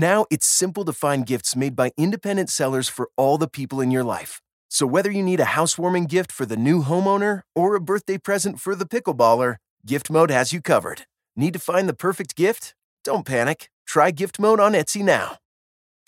Now 0.00 0.24
it's 0.30 0.46
simple 0.46 0.86
to 0.86 0.94
find 0.94 1.26
gifts 1.26 1.54
made 1.54 1.76
by 1.76 1.92
independent 1.98 2.48
sellers 2.48 2.88
for 2.88 3.10
all 3.18 3.36
the 3.36 3.46
people 3.46 3.82
in 3.82 3.90
your 3.90 4.02
life. 4.02 4.40
So 4.66 4.86
whether 4.86 5.10
you 5.10 5.22
need 5.22 5.40
a 5.40 5.52
housewarming 5.56 6.06
gift 6.06 6.32
for 6.32 6.46
the 6.46 6.56
new 6.56 6.82
homeowner 6.82 7.42
or 7.54 7.74
a 7.74 7.80
birthday 7.82 8.16
present 8.16 8.58
for 8.58 8.74
the 8.74 8.86
pickleballer, 8.86 9.56
Gift 9.84 10.08
Mode 10.08 10.30
has 10.30 10.54
you 10.54 10.62
covered. 10.62 11.02
Need 11.36 11.52
to 11.52 11.58
find 11.58 11.86
the 11.86 11.92
perfect 11.92 12.34
gift? 12.34 12.74
Don't 13.04 13.26
panic. 13.26 13.68
Try 13.86 14.10
Gift 14.10 14.38
Mode 14.38 14.58
on 14.58 14.72
Etsy 14.72 15.04
now. 15.04 15.36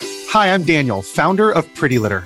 Hi, 0.01 0.47
I'm 0.47 0.63
Daniel, 0.63 1.03
founder 1.03 1.51
of 1.51 1.63
Pretty 1.75 1.99
Litter. 1.99 2.25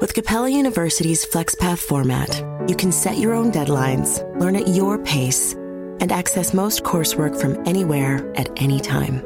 With 0.00 0.14
Capella 0.14 0.48
University's 0.48 1.26
FlexPath 1.26 1.78
format, 1.78 2.34
you 2.66 2.74
can 2.74 2.90
set 2.90 3.18
your 3.18 3.34
own 3.34 3.52
deadlines, 3.52 4.24
learn 4.40 4.56
at 4.56 4.68
your 4.68 4.96
pace, 4.96 5.52
and 5.52 6.10
access 6.10 6.54
most 6.54 6.84
coursework 6.84 7.38
from 7.38 7.62
anywhere 7.68 8.32
at 8.34 8.48
any 8.56 8.80
time. 8.80 9.22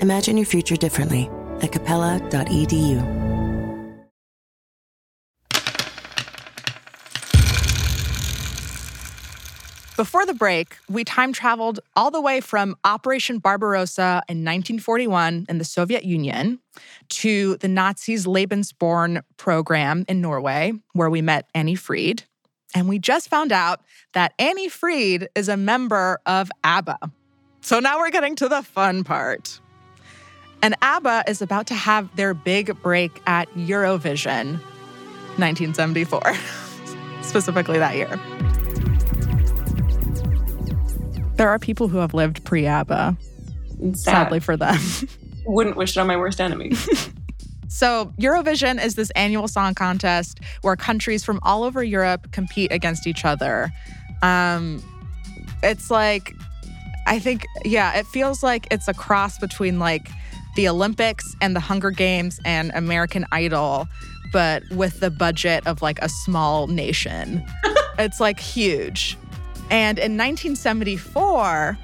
Imagine 0.00 0.38
your 0.38 0.46
future 0.46 0.76
differently 0.76 1.28
at 1.60 1.70
capella.edu. 1.70 3.35
Before 9.96 10.26
the 10.26 10.34
break, 10.34 10.76
we 10.90 11.04
time 11.04 11.32
traveled 11.32 11.80
all 11.96 12.10
the 12.10 12.20
way 12.20 12.42
from 12.42 12.76
Operation 12.84 13.38
Barbarossa 13.38 14.22
in 14.28 14.44
1941 14.44 15.46
in 15.48 15.56
the 15.56 15.64
Soviet 15.64 16.04
Union 16.04 16.58
to 17.08 17.56
the 17.56 17.68
Nazis' 17.68 18.26
Lebensborn 18.26 19.22
program 19.38 20.04
in 20.06 20.20
Norway, 20.20 20.74
where 20.92 21.08
we 21.08 21.22
met 21.22 21.48
Anni-Frid. 21.54 22.24
And 22.74 22.90
we 22.90 22.98
just 22.98 23.30
found 23.30 23.52
out 23.52 23.80
that 24.12 24.34
Anni-Frid 24.38 25.28
is 25.34 25.48
a 25.48 25.56
member 25.56 26.18
of 26.26 26.50
ABBA. 26.62 26.98
So 27.62 27.80
now 27.80 27.98
we're 27.98 28.10
getting 28.10 28.36
to 28.36 28.50
the 28.50 28.62
fun 28.62 29.02
part. 29.02 29.60
And 30.60 30.74
ABBA 30.82 31.24
is 31.26 31.40
about 31.40 31.68
to 31.68 31.74
have 31.74 32.14
their 32.16 32.34
big 32.34 32.82
break 32.82 33.22
at 33.26 33.48
Eurovision 33.54 34.58
1974, 35.38 36.20
specifically 37.22 37.78
that 37.78 37.96
year. 37.96 38.20
There 41.36 41.48
are 41.48 41.58
people 41.58 41.88
who 41.88 41.98
have 41.98 42.14
lived 42.14 42.44
pre 42.44 42.66
ABBA, 42.66 43.16
sadly 43.94 44.40
for 44.40 44.56
them. 44.56 44.78
Wouldn't 45.46 45.76
wish 45.76 45.96
it 45.96 46.00
on 46.00 46.06
my 46.06 46.16
worst 46.16 46.40
enemy. 46.40 46.72
So, 47.68 48.12
Eurovision 48.18 48.82
is 48.82 48.94
this 48.94 49.10
annual 49.10 49.48
song 49.48 49.74
contest 49.74 50.40
where 50.62 50.76
countries 50.76 51.24
from 51.24 51.40
all 51.42 51.62
over 51.62 51.82
Europe 51.84 52.32
compete 52.32 52.72
against 52.72 53.06
each 53.06 53.24
other. 53.24 53.70
Um, 54.22 54.82
it's 55.62 55.90
like, 55.90 56.34
I 57.06 57.18
think, 57.18 57.44
yeah, 57.64 57.98
it 57.98 58.06
feels 58.06 58.42
like 58.42 58.66
it's 58.70 58.88
a 58.88 58.94
cross 58.94 59.38
between 59.38 59.78
like 59.78 60.08
the 60.54 60.68
Olympics 60.68 61.36
and 61.42 61.54
the 61.54 61.60
Hunger 61.60 61.90
Games 61.90 62.40
and 62.44 62.70
American 62.74 63.26
Idol, 63.30 63.88
but 64.32 64.62
with 64.70 65.00
the 65.00 65.10
budget 65.10 65.66
of 65.66 65.82
like 65.82 65.98
a 66.00 66.08
small 66.08 66.68
nation. 66.68 67.44
it's 67.98 68.20
like 68.20 68.40
huge. 68.40 69.18
And 69.70 69.98
in 69.98 70.16
1974, 70.16 71.76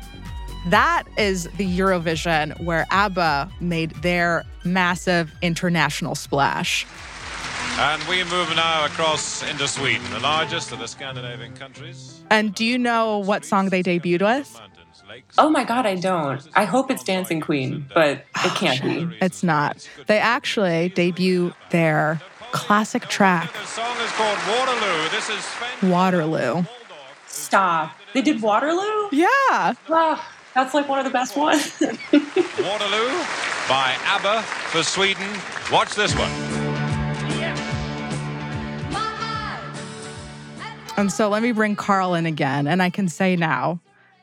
that 0.69 1.05
is 1.17 1.45
the 1.57 1.67
Eurovision 1.79 2.59
where 2.63 2.87
ABBA 2.91 3.51
made 3.61 3.91
their 4.03 4.45
massive 4.65 5.33
international 5.43 6.15
splash. 6.15 6.87
And 7.79 8.03
we 8.05 8.23
move 8.25 8.55
now 8.55 8.85
across 8.85 9.43
into 9.49 9.67
Sweden, 9.67 10.09
the 10.11 10.21
largest 10.21 10.73
of 10.73 10.79
the 10.79 10.87
Scandinavian 10.87 11.55
countries. 11.55 12.23
And 12.31 12.55
do 12.55 12.65
you 12.65 12.79
know 12.79 13.19
what 13.19 13.45
song 13.45 13.71
they 13.71 13.83
debuted 13.83 14.23
with? 14.23 14.61
Oh 15.37 15.51
my 15.51 15.65
God, 15.65 15.85
I 15.85 15.97
don't. 15.97 16.47
I 16.55 16.65
hope 16.65 16.91
it's 16.91 17.03
Dancing 17.03 17.41
Queen, 17.41 17.87
but 17.93 18.25
it 18.45 18.55
can't 18.55 18.83
be. 18.83 19.17
It's 19.21 19.43
not. 19.43 19.89
They 20.07 20.19
actually 20.19 20.91
debut 20.91 21.53
their 21.71 22.21
classic 22.53 23.09
track, 23.09 23.53
The 23.53 23.67
song 23.67 23.97
is 24.05 24.13
called 24.13 24.39
Waterloo. 25.91 26.65
This 27.33 27.47
is 27.47 27.53
Waterloo. 27.53 27.93
Stop. 27.93 27.97
They 28.13 28.23
did 28.23 28.43
Waterloo? 28.43 29.09
Yeah. 29.11 29.75
Ah, 29.89 30.33
that's 30.55 30.75
like 30.75 30.89
one 30.89 30.99
of 30.99 31.05
the 31.05 31.11
best 31.11 31.37
ones. 31.37 31.73
Waterloo 31.81 33.25
by 33.69 33.97
ABBA 34.05 34.43
for 34.43 34.83
Sweden. 34.83 35.29
Watch 35.71 35.95
this 35.95 36.15
one. 36.15 36.31
And 40.99 41.11
so 41.11 41.31
let 41.31 41.43
me 41.43 41.53
bring 41.53 41.75
Carl 41.75 42.15
in 42.15 42.27
again. 42.27 42.67
And 42.67 42.83
I 42.83 42.91
can 42.91 43.09
say 43.09 43.35
now 43.35 43.81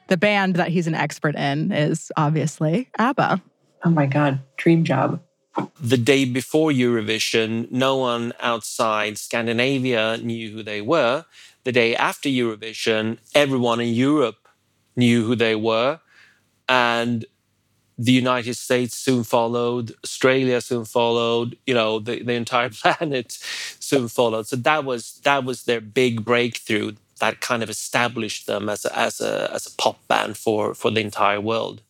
the 0.08 0.18
band 0.18 0.56
that 0.56 0.68
he's 0.68 0.86
an 0.86 0.94
expert 0.94 1.36
in 1.36 1.72
is 1.72 2.12
obviously 2.16 2.90
ABBA. 3.00 3.42
oh 3.86 3.90
my 3.90 4.06
God, 4.06 4.40
dream 4.58 4.84
job. 4.84 5.20
The 5.82 5.98
day 5.98 6.26
before 6.26 6.70
Eurovision, 6.70 7.72
no 7.72 7.98
one 7.98 8.34
outside 8.40 9.18
Scandinavia 9.18 10.18
knew 10.18 10.52
who 10.52 10.62
they 10.64 10.80
were. 10.82 11.26
The 11.70 11.74
day 11.74 11.96
after 11.96 12.28
Eurovision, 12.28 13.20
everyone 13.36 13.80
in 13.80 13.94
Europe 13.94 14.48
knew 14.96 15.24
who 15.24 15.36
they 15.36 15.54
were. 15.54 16.00
And 16.68 17.26
the 17.96 18.12
United 18.12 18.56
States 18.56 18.96
soon 18.96 19.24
followed, 19.24 19.94
Australia 20.04 20.62
soon 20.62 20.84
followed, 20.84 21.60
you 21.68 21.76
know, 21.76 22.00
the, 22.00 22.24
the 22.24 22.34
entire 22.34 22.70
planet 22.82 23.38
soon 23.80 24.08
followed. 24.08 24.48
So 24.48 24.56
that 24.56 24.84
was 24.84 25.22
that 25.26 25.44
was 25.44 25.66
their 25.66 25.80
big 25.80 26.26
breakthrough 26.26 26.94
that 27.20 27.40
kind 27.40 27.62
of 27.62 27.70
established 27.70 28.48
them 28.48 28.68
as 28.68 28.84
a, 28.84 28.98
as 28.98 29.22
a, 29.22 29.54
as 29.54 29.68
a 29.68 29.76
pop 29.76 30.00
band 30.08 30.38
for, 30.38 30.74
for 30.74 30.90
the 30.90 31.02
entire 31.02 31.40
world. 31.40 31.84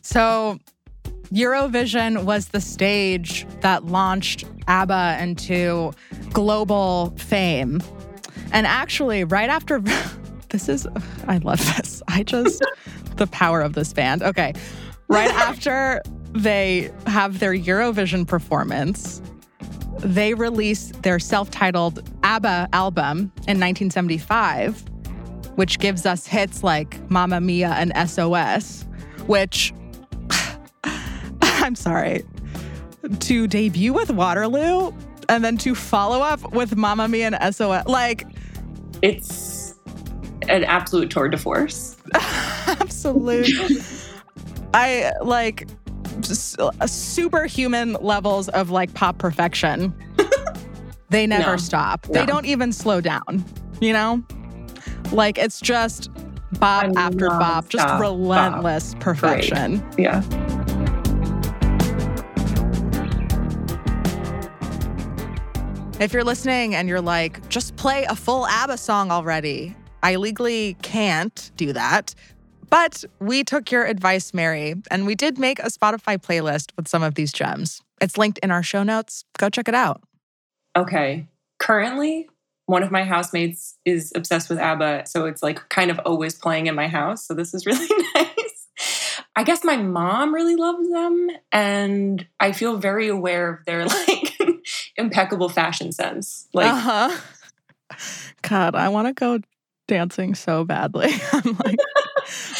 So 0.00 0.60
Eurovision 1.34 2.24
was 2.24 2.48
the 2.48 2.60
stage 2.60 3.44
that 3.60 3.86
launched 3.86 4.44
ABBA 4.68 5.18
into 5.20 5.92
global 6.32 7.12
fame. 7.16 7.82
And 8.52 8.68
actually, 8.68 9.24
right 9.24 9.50
after 9.50 9.80
this 10.50 10.68
is, 10.68 10.86
I 11.26 11.38
love 11.38 11.58
this. 11.76 12.02
I 12.06 12.22
just, 12.22 12.62
the 13.16 13.26
power 13.26 13.62
of 13.62 13.72
this 13.72 13.92
band. 13.92 14.22
Okay. 14.22 14.52
Right 15.08 15.30
after 15.34 16.00
they 16.32 16.92
have 17.06 17.40
their 17.40 17.52
Eurovision 17.52 18.26
performance, 18.28 19.20
they 19.98 20.34
release 20.34 20.92
their 21.02 21.18
self 21.18 21.50
titled 21.50 22.08
ABBA 22.22 22.68
album 22.72 23.32
in 23.48 23.58
1975, 23.58 24.84
which 25.56 25.80
gives 25.80 26.06
us 26.06 26.28
hits 26.28 26.62
like 26.62 27.10
Mamma 27.10 27.40
Mia 27.40 27.70
and 27.70 27.92
SOS, 28.08 28.86
which 29.26 29.72
I'm 31.64 31.74
sorry, 31.74 32.22
to 33.20 33.46
debut 33.46 33.94
with 33.94 34.10
Waterloo 34.10 34.92
and 35.30 35.42
then 35.42 35.56
to 35.58 35.74
follow 35.74 36.20
up 36.20 36.52
with 36.52 36.76
Mamma 36.76 37.08
Mia 37.08 37.30
and 37.32 37.54
SOS. 37.54 37.86
Like, 37.86 38.26
it's 39.00 39.74
an 40.48 40.64
absolute 40.64 41.10
tour 41.10 41.28
de 41.30 41.38
force. 41.38 41.96
absolute. 42.66 43.48
I 44.74 45.12
like 45.22 45.68
uh, 46.58 46.86
superhuman 46.86 47.94
levels 47.94 48.50
of 48.50 48.68
like 48.70 48.92
pop 48.92 49.16
perfection. 49.16 49.94
they 51.08 51.26
never 51.26 51.52
No. 51.52 51.56
stop. 51.56 52.06
No. 52.10 52.20
They 52.20 52.26
don't 52.26 52.44
even 52.44 52.72
slow 52.72 53.00
down, 53.00 53.42
you 53.80 53.94
know? 53.94 54.22
Like 55.12 55.38
it's 55.38 55.60
just 55.62 56.10
bop 56.58 56.92
after 56.96 57.28
bop, 57.30 57.70
just 57.70 57.88
relentless 57.98 58.94
perfection. 59.00 59.78
Great. 59.92 59.98
Yeah. 59.98 60.43
If 66.00 66.12
you're 66.12 66.24
listening 66.24 66.74
and 66.74 66.88
you're 66.88 67.00
like, 67.00 67.48
just 67.48 67.76
play 67.76 68.04
a 68.04 68.16
full 68.16 68.46
ABBA 68.48 68.78
song 68.78 69.12
already, 69.12 69.76
I 70.02 70.16
legally 70.16 70.76
can't 70.82 71.52
do 71.56 71.72
that. 71.72 72.16
But 72.68 73.04
we 73.20 73.44
took 73.44 73.70
your 73.70 73.84
advice, 73.84 74.34
Mary, 74.34 74.74
and 74.90 75.06
we 75.06 75.14
did 75.14 75.38
make 75.38 75.60
a 75.60 75.66
Spotify 75.66 76.18
playlist 76.18 76.72
with 76.76 76.88
some 76.88 77.04
of 77.04 77.14
these 77.14 77.32
gems. 77.32 77.80
It's 78.00 78.18
linked 78.18 78.40
in 78.40 78.50
our 78.50 78.62
show 78.64 78.82
notes. 78.82 79.24
Go 79.38 79.48
check 79.48 79.68
it 79.68 79.74
out. 79.74 80.02
Okay. 80.76 81.28
Currently, 81.60 82.28
one 82.66 82.82
of 82.82 82.90
my 82.90 83.04
housemates 83.04 83.78
is 83.84 84.12
obsessed 84.16 84.50
with 84.50 84.58
ABBA, 84.58 85.04
so 85.06 85.26
it's 85.26 85.44
like 85.44 85.68
kind 85.68 85.92
of 85.92 86.00
always 86.00 86.34
playing 86.34 86.66
in 86.66 86.74
my 86.74 86.88
house. 86.88 87.24
So 87.24 87.34
this 87.34 87.54
is 87.54 87.66
really 87.66 87.86
nice. 88.14 88.66
I 89.36 89.44
guess 89.44 89.62
my 89.62 89.76
mom 89.76 90.34
really 90.34 90.56
loves 90.56 90.90
them, 90.90 91.30
and 91.52 92.26
I 92.40 92.50
feel 92.50 92.78
very 92.78 93.06
aware 93.06 93.48
of 93.48 93.64
their 93.64 93.86
like 94.08 94.33
impeccable 94.96 95.48
fashion 95.48 95.92
sense. 95.92 96.48
Like, 96.52 96.72
uh-huh. 96.72 97.18
God, 98.42 98.74
I 98.74 98.88
want 98.88 99.08
to 99.08 99.12
go 99.12 99.40
dancing 99.86 100.34
so 100.34 100.64
badly. 100.64 101.12
I'm 101.32 101.56
like, 101.64 101.78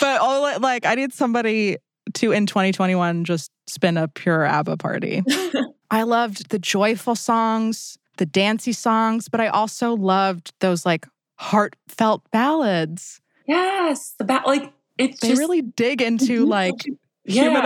but 0.01 0.21
all 0.21 0.61
like 0.61 0.87
I 0.87 0.95
need 0.95 1.13
somebody 1.13 1.79
to 2.15 2.33
in 2.33 2.47
2021 2.47 3.25
just 3.25 3.51
spin 3.67 3.97
a 3.97 4.09
pure 4.09 4.45
ABBA 4.45 4.77
party. 4.77 5.23
I 5.91 6.03
loved 6.03 6.51
the 6.51 6.59
joyful 6.59 7.15
songs, 7.15 7.99
the 8.19 8.27
dancey 8.27 8.73
songs, 8.73 9.29
but 9.29 9.41
I 9.41 9.49
also 9.49 9.97
loved 9.97 10.53
those 10.61 10.85
like 10.85 11.07
heartfelt 11.37 12.23
ballads. 12.31 13.21
yes, 13.47 14.15
the 14.19 14.25
bat 14.25 14.47
like 14.47 14.73
it's 14.99 15.21
They 15.21 15.29
just 15.29 15.41
really 15.41 15.63
dig 15.63 16.03
into 16.03 16.47
like 16.47 16.75
human 17.25 17.65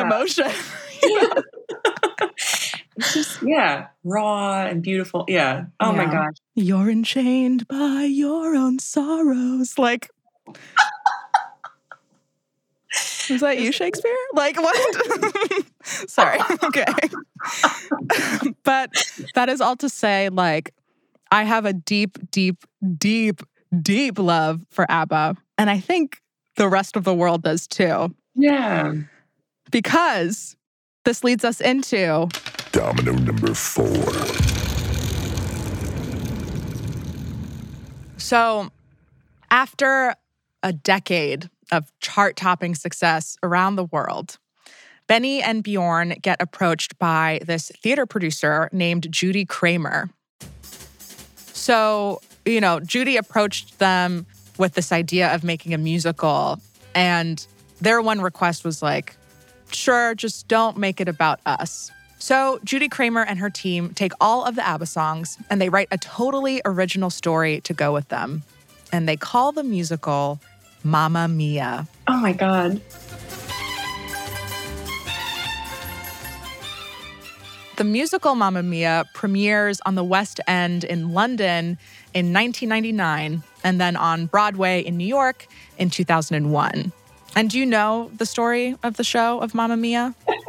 Yeah. 1.02 1.42
It's 2.98 3.14
just 3.14 3.42
yeah, 3.42 3.86
raw 4.02 4.66
and 4.66 4.82
beautiful. 4.82 5.24
Yeah. 5.28 5.66
Oh 5.78 5.92
my 5.92 6.06
gosh. 6.06 6.34
You're 6.56 6.90
enchained 6.90 7.68
by 7.68 8.02
your 8.02 8.56
own 8.56 8.80
sorrows. 8.80 9.78
Like, 9.78 10.10
was 13.30 13.40
that 13.40 13.60
you, 13.60 13.70
Shakespeare? 13.70 14.16
Like, 14.34 14.60
what? 14.60 15.64
Sorry. 15.82 16.38
Okay. 16.64 16.84
but 18.64 18.90
that 19.34 19.48
is 19.48 19.60
all 19.60 19.76
to 19.76 19.88
say, 19.88 20.28
like, 20.28 20.74
I 21.30 21.44
have 21.44 21.64
a 21.64 21.72
deep, 21.72 22.18
deep, 22.30 22.64
deep, 22.96 23.42
deep 23.80 24.18
love 24.18 24.60
for 24.70 24.90
ABBA. 24.90 25.36
And 25.56 25.70
I 25.70 25.78
think 25.78 26.20
the 26.56 26.68
rest 26.68 26.96
of 26.96 27.04
the 27.04 27.14
world 27.14 27.42
does 27.42 27.68
too. 27.68 28.14
Yeah. 28.34 28.94
Because 29.70 30.56
this 31.04 31.22
leads 31.22 31.44
us 31.44 31.60
into 31.60 32.28
Domino 32.72 33.12
number 33.12 33.54
four. 33.54 34.12
So, 38.18 38.70
after 39.50 40.14
a 40.62 40.72
decade 40.72 41.48
of 41.72 41.90
chart 42.00 42.36
topping 42.36 42.74
success 42.74 43.36
around 43.42 43.76
the 43.76 43.84
world, 43.84 44.38
Benny 45.06 45.42
and 45.42 45.62
Bjorn 45.62 46.16
get 46.20 46.40
approached 46.40 46.98
by 46.98 47.40
this 47.46 47.72
theater 47.82 48.04
producer 48.04 48.68
named 48.72 49.10
Judy 49.10 49.46
Craymer. 49.46 50.10
So, 51.52 52.20
you 52.44 52.60
know, 52.60 52.80
Judy 52.80 53.16
approached 53.16 53.78
them 53.78 54.26
with 54.58 54.74
this 54.74 54.92
idea 54.92 55.34
of 55.34 55.44
making 55.44 55.72
a 55.72 55.78
musical, 55.78 56.60
and 56.94 57.44
their 57.80 58.02
one 58.02 58.20
request 58.20 58.64
was 58.64 58.82
like, 58.82 59.16
sure, 59.72 60.14
just 60.14 60.48
don't 60.48 60.76
make 60.76 61.00
it 61.00 61.08
about 61.08 61.40
us. 61.46 61.90
So, 62.18 62.58
Judy 62.64 62.88
Craymer 62.88 63.24
and 63.26 63.38
her 63.38 63.48
team 63.48 63.94
take 63.94 64.12
all 64.20 64.44
of 64.44 64.56
the 64.56 64.66
ABBA 64.66 64.86
songs 64.86 65.38
and 65.48 65.60
they 65.60 65.68
write 65.68 65.88
a 65.90 65.98
totally 65.98 66.60
original 66.64 67.10
story 67.10 67.60
to 67.62 67.72
go 67.72 67.92
with 67.92 68.08
them. 68.08 68.42
And 68.92 69.08
they 69.08 69.16
call 69.16 69.52
the 69.52 69.62
musical 69.62 70.40
Mamma 70.82 71.28
Mia. 71.28 71.86
Oh 72.08 72.16
my 72.16 72.32
god. 72.32 72.80
The 77.76 77.84
musical 77.84 78.34
Mamma 78.34 78.64
Mia 78.64 79.04
premieres 79.14 79.80
on 79.86 79.94
the 79.94 80.02
West 80.02 80.40
End 80.48 80.82
in 80.82 81.12
London 81.12 81.78
in 82.12 82.32
1999 82.32 83.44
and 83.62 83.80
then 83.80 83.94
on 83.94 84.26
Broadway 84.26 84.80
in 84.80 84.96
New 84.96 85.06
York 85.06 85.46
in 85.78 85.88
2001. 85.88 86.90
And 87.36 87.50
do 87.50 87.58
you 87.58 87.66
know 87.66 88.10
the 88.16 88.26
story 88.26 88.74
of 88.82 88.96
the 88.96 89.04
show 89.04 89.38
of 89.38 89.54
Mamma 89.54 89.76
Mia? 89.76 90.14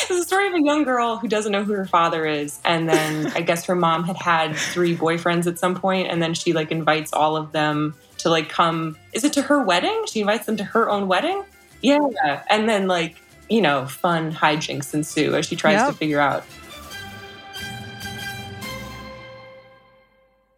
It's 0.00 0.08
the 0.08 0.24
story 0.24 0.46
of 0.48 0.54
a 0.54 0.62
young 0.62 0.84
girl 0.84 1.16
who 1.18 1.28
doesn't 1.28 1.52
know 1.52 1.64
who 1.64 1.72
her 1.74 1.86
father 1.86 2.24
is, 2.26 2.60
and 2.64 2.88
then 2.88 3.26
I 3.34 3.40
guess 3.42 3.64
her 3.66 3.74
mom 3.74 4.04
had 4.04 4.16
had 4.16 4.56
three 4.56 4.96
boyfriends 4.96 5.46
at 5.46 5.58
some 5.58 5.74
point, 5.74 6.08
and 6.08 6.22
then 6.22 6.34
she 6.34 6.52
like 6.52 6.70
invites 6.70 7.12
all 7.12 7.36
of 7.36 7.52
them 7.52 7.94
to 8.18 8.30
like 8.30 8.48
come. 8.48 8.96
Is 9.12 9.24
it 9.24 9.32
to 9.34 9.42
her 9.42 9.62
wedding? 9.62 10.04
She 10.10 10.20
invites 10.20 10.46
them 10.46 10.56
to 10.56 10.64
her 10.64 10.88
own 10.90 11.08
wedding. 11.08 11.42
Yeah, 11.82 12.42
and 12.50 12.68
then 12.68 12.86
like 12.88 13.16
you 13.50 13.60
know, 13.62 13.86
fun 13.86 14.32
hijinks 14.32 14.92
ensue 14.94 15.34
as 15.34 15.46
she 15.46 15.56
tries 15.56 15.74
Yep. 15.74 15.88
to 15.88 15.94
figure 15.94 16.20
out. 16.20 16.44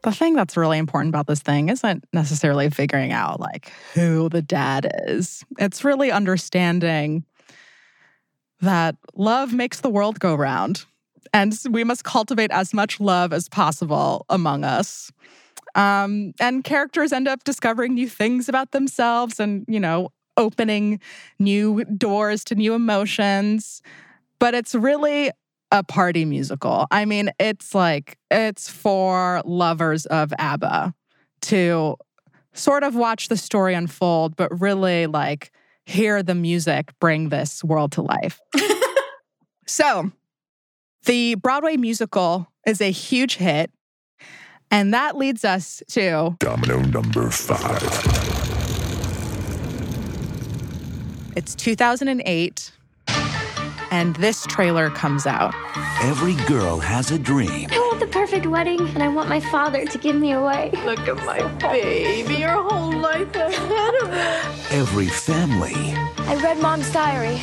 The 0.02 0.12
thing 0.12 0.34
that's 0.34 0.56
really 0.56 0.78
important 0.78 1.10
about 1.10 1.26
this 1.26 1.40
thing 1.40 1.68
isn't 1.68 2.04
necessarily 2.14 2.70
figuring 2.70 3.12
out 3.12 3.38
like 3.38 3.70
who 3.94 4.30
the 4.30 4.40
dad 4.40 4.90
is. 5.06 5.44
It's 5.58 5.84
really 5.84 6.10
understanding 6.10 7.24
that 8.60 8.96
love 9.14 9.52
makes 9.52 9.80
the 9.80 9.90
world 9.90 10.20
go 10.20 10.34
round. 10.34 10.84
And 11.32 11.56
we 11.70 11.84
must 11.84 12.04
cultivate 12.04 12.50
as 12.50 12.74
much 12.74 13.00
love 13.00 13.32
as 13.32 13.48
possible 13.48 14.26
among 14.28 14.64
us. 14.64 15.12
Um, 15.74 16.32
and 16.40 16.64
characters 16.64 17.12
end 17.12 17.28
up 17.28 17.44
discovering 17.44 17.94
new 17.94 18.08
things 18.08 18.48
about 18.48 18.72
themselves 18.72 19.38
and, 19.38 19.64
you 19.68 19.78
know, 19.78 20.10
opening 20.36 21.00
new 21.38 21.84
doors 21.84 22.42
to 22.44 22.54
new 22.54 22.74
emotions. 22.74 23.82
But 24.38 24.54
it's 24.54 24.74
really 24.74 25.30
a 25.70 25.84
party 25.84 26.24
musical. 26.24 26.86
I 26.90 27.04
mean, 27.04 27.30
it's 27.38 27.74
like, 27.74 28.18
it's 28.30 28.68
for 28.68 29.42
lovers 29.44 30.06
of 30.06 30.32
ABBA 30.38 30.94
to 31.42 31.96
sort 32.52 32.82
of 32.82 32.96
watch 32.96 33.28
the 33.28 33.36
story 33.36 33.74
unfold, 33.74 34.34
but 34.34 34.60
really 34.60 35.06
like 35.06 35.52
hear 35.90 36.22
the 36.22 36.34
music 36.34 36.92
bring 37.00 37.28
this 37.28 37.64
world 37.64 37.92
to 37.92 38.02
life. 38.02 38.40
so, 39.66 40.12
the 41.04 41.34
Broadway 41.34 41.76
musical 41.76 42.46
is 42.66 42.80
a 42.80 42.90
huge 42.90 43.36
hit. 43.36 43.70
And 44.70 44.94
that 44.94 45.16
leads 45.16 45.44
us 45.44 45.82
to 45.88 46.36
Domino 46.38 46.78
number 46.78 47.28
five. 47.30 47.82
it's 51.36 51.56
2008, 51.56 52.72
and 53.90 54.16
this 54.16 54.46
trailer 54.46 54.90
comes 54.90 55.26
out. 55.26 55.54
Every 56.02 56.34
girl 56.46 56.78
has 56.78 57.10
a 57.10 57.18
dream. 57.18 57.68
I 57.70 57.78
want 57.78 58.00
the 58.00 58.06
perfect 58.06 58.46
wedding, 58.46 58.80
and 58.88 59.02
I 59.02 59.08
want 59.08 59.28
my 59.28 59.40
father 59.40 59.84
to 59.86 59.98
give 59.98 60.16
me 60.16 60.32
away. 60.32 60.70
Look 60.84 61.00
at 61.00 61.16
my 61.24 61.42
baby. 61.58 62.34
Your 62.34 62.62
whole 62.62 62.92
life 62.92 63.34
ahead 63.34 63.94
of 64.02 64.08
it. 64.12 64.72
Every 64.72 65.08
family 65.08 65.74
I 65.74 66.36
read 66.42 66.58
Mom's 66.60 66.90
diary, 66.92 67.36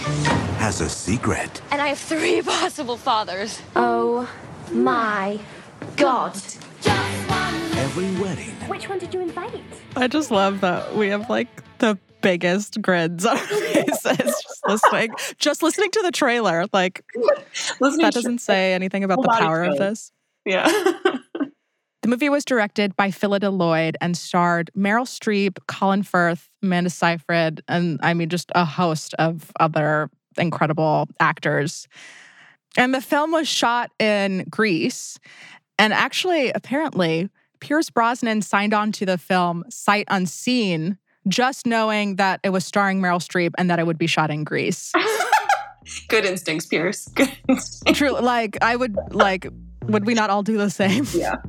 has 0.60 0.82
a 0.82 0.90
secret. 0.90 1.62
and 1.72 1.82
I 1.82 1.88
have 1.90 2.00
three 2.00 2.42
possible 2.58 2.98
fathers. 2.98 3.62
Oh 3.76 4.30
my 4.72 5.40
God. 5.98 6.36
Every 7.78 8.12
wedding. 8.22 8.52
Which 8.68 8.90
one 8.90 9.00
did 9.00 9.14
you 9.14 9.22
invite? 9.22 9.62
I 9.96 10.08
just 10.08 10.32
love 10.32 10.62
that 10.62 10.96
we 10.96 11.10
have 11.10 11.30
like 11.30 11.48
the 11.80 11.98
biggest 12.28 12.82
grids 12.82 13.26
on 13.26 13.38
our 13.38 13.46
faces 13.46 14.18
just 14.18 14.62
listening 14.68 15.12
just 15.40 15.64
listening 15.64 15.92
to 15.92 16.02
the 16.02 16.12
trailer 16.12 16.66
like 16.74 17.04
Listening 17.80 18.04
that 18.04 18.14
doesn't 18.14 18.40
say 18.40 18.74
anything 18.74 19.04
about 19.04 19.22
the 19.22 19.30
power 19.30 19.64
of 19.64 19.78
this 19.78 20.12
Yeah. 20.46 20.68
the 22.02 22.08
movie 22.08 22.30
was 22.30 22.46
directed 22.46 22.96
by 22.96 23.10
Phyllida 23.10 23.52
Lloyd 23.52 23.98
and 24.02 24.16
starred 24.16 24.72
Meryl 24.76 25.06
Streep, 25.06 25.58
Colin 25.68 26.04
Firth, 26.04 26.50
Amanda 26.64 26.90
Seyfried, 26.90 27.62
and 27.68 28.00
I 28.02 28.14
mean 28.14 28.30
just 28.30 28.52
a 28.56 28.66
host 28.66 29.14
of 29.20 29.52
other 29.60 30.10
incredible 30.38 31.08
actors. 31.20 31.88
And 32.78 32.94
the 32.94 33.02
film 33.02 33.32
was 33.32 33.48
shot 33.48 33.92
in 34.00 34.46
Greece. 34.50 35.18
And 35.80 35.94
actually, 35.94 36.52
apparently, 36.52 37.30
Pierce 37.60 37.90
Brosnan 37.90 38.42
signed 38.42 38.74
on 38.74 38.92
to 38.94 39.06
the 39.06 39.18
film 39.18 39.64
sight 39.70 40.06
unseen, 40.10 40.98
just 41.28 41.66
knowing 41.66 42.16
that 42.16 42.40
it 42.44 42.50
was 42.50 42.66
starring 42.66 43.02
Meryl 43.02 43.20
Streep 43.20 43.52
and 43.58 43.70
that 43.70 43.80
it 43.80 43.86
would 43.86 43.98
be 43.98 44.08
shot 44.08 44.30
in 44.32 44.44
Greece. 44.44 44.92
Good 46.10 46.26
instincts, 46.26 46.66
Pierce. 46.66 47.08
Good 47.10 47.32
instincts. 47.48 47.98
True. 47.98 48.20
Like, 48.20 48.58
I 48.62 48.76
would, 48.76 48.96
like, 49.12 49.48
would 49.84 50.06
we 50.06 50.14
not 50.14 50.30
all 50.30 50.44
do 50.44 50.58
the 50.58 50.70
same? 50.70 51.06
Yeah. 51.14 51.36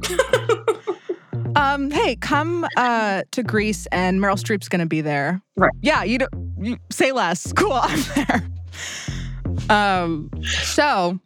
Um, 1.56 1.90
hey, 1.90 2.14
come 2.14 2.66
uh 2.76 3.22
to 3.32 3.42
Greece 3.42 3.86
and 3.90 4.20
Meryl 4.20 4.36
Streep's 4.36 4.68
gonna 4.68 4.86
be 4.86 5.00
there. 5.00 5.40
Right. 5.56 5.72
Yeah, 5.80 6.04
you 6.04 6.18
don't 6.18 6.32
you 6.60 6.76
say 6.90 7.10
less. 7.10 7.52
Cool, 7.56 7.72
I'm 7.72 8.00
there. 8.14 8.48
Um, 9.68 10.30
so 10.42 11.18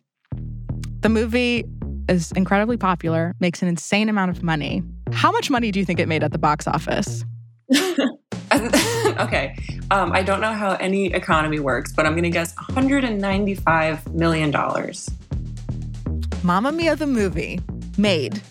the 1.01 1.09
movie 1.11 1.65
is 2.09 2.33
incredibly 2.33 2.79
popular, 2.79 3.35
makes 3.41 3.61
an 3.63 3.69
insane 3.69 4.09
amount 4.09 4.31
of 4.31 4.43
money. 4.43 4.83
How 5.13 5.31
much 5.33 5.51
money 5.51 5.71
do 5.71 5.79
you 5.79 5.85
think 5.85 6.01
it 6.01 6.09
made 6.09 6.25
at 6.25 6.33
the 6.33 6.39
box 6.39 6.67
office? 6.67 7.25
okay. 9.19 9.57
Um, 9.91 10.13
I 10.13 10.23
don't 10.23 10.41
know 10.41 10.53
how 10.53 10.75
any 10.75 11.13
economy 11.13 11.61
works, 11.61 11.93
but 11.93 12.07
I'm 12.07 12.13
going 12.13 12.25
to 12.25 12.31
guess 12.31 12.55
$195 12.55 14.15
million. 14.15 14.51
Mamma 16.43 16.73
Mia 16.73 16.97
the 16.97 17.07
movie 17.07 17.61
made 17.97 18.43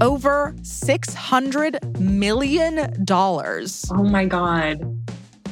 over 0.00 0.54
$600 0.60 1.98
million. 1.98 2.78
Oh 3.10 4.04
my 4.04 4.24
God. 4.24 4.80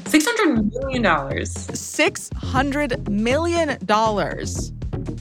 $600 0.04 0.72
million. 0.72 1.02
$600 1.02 3.08
million 3.08 3.70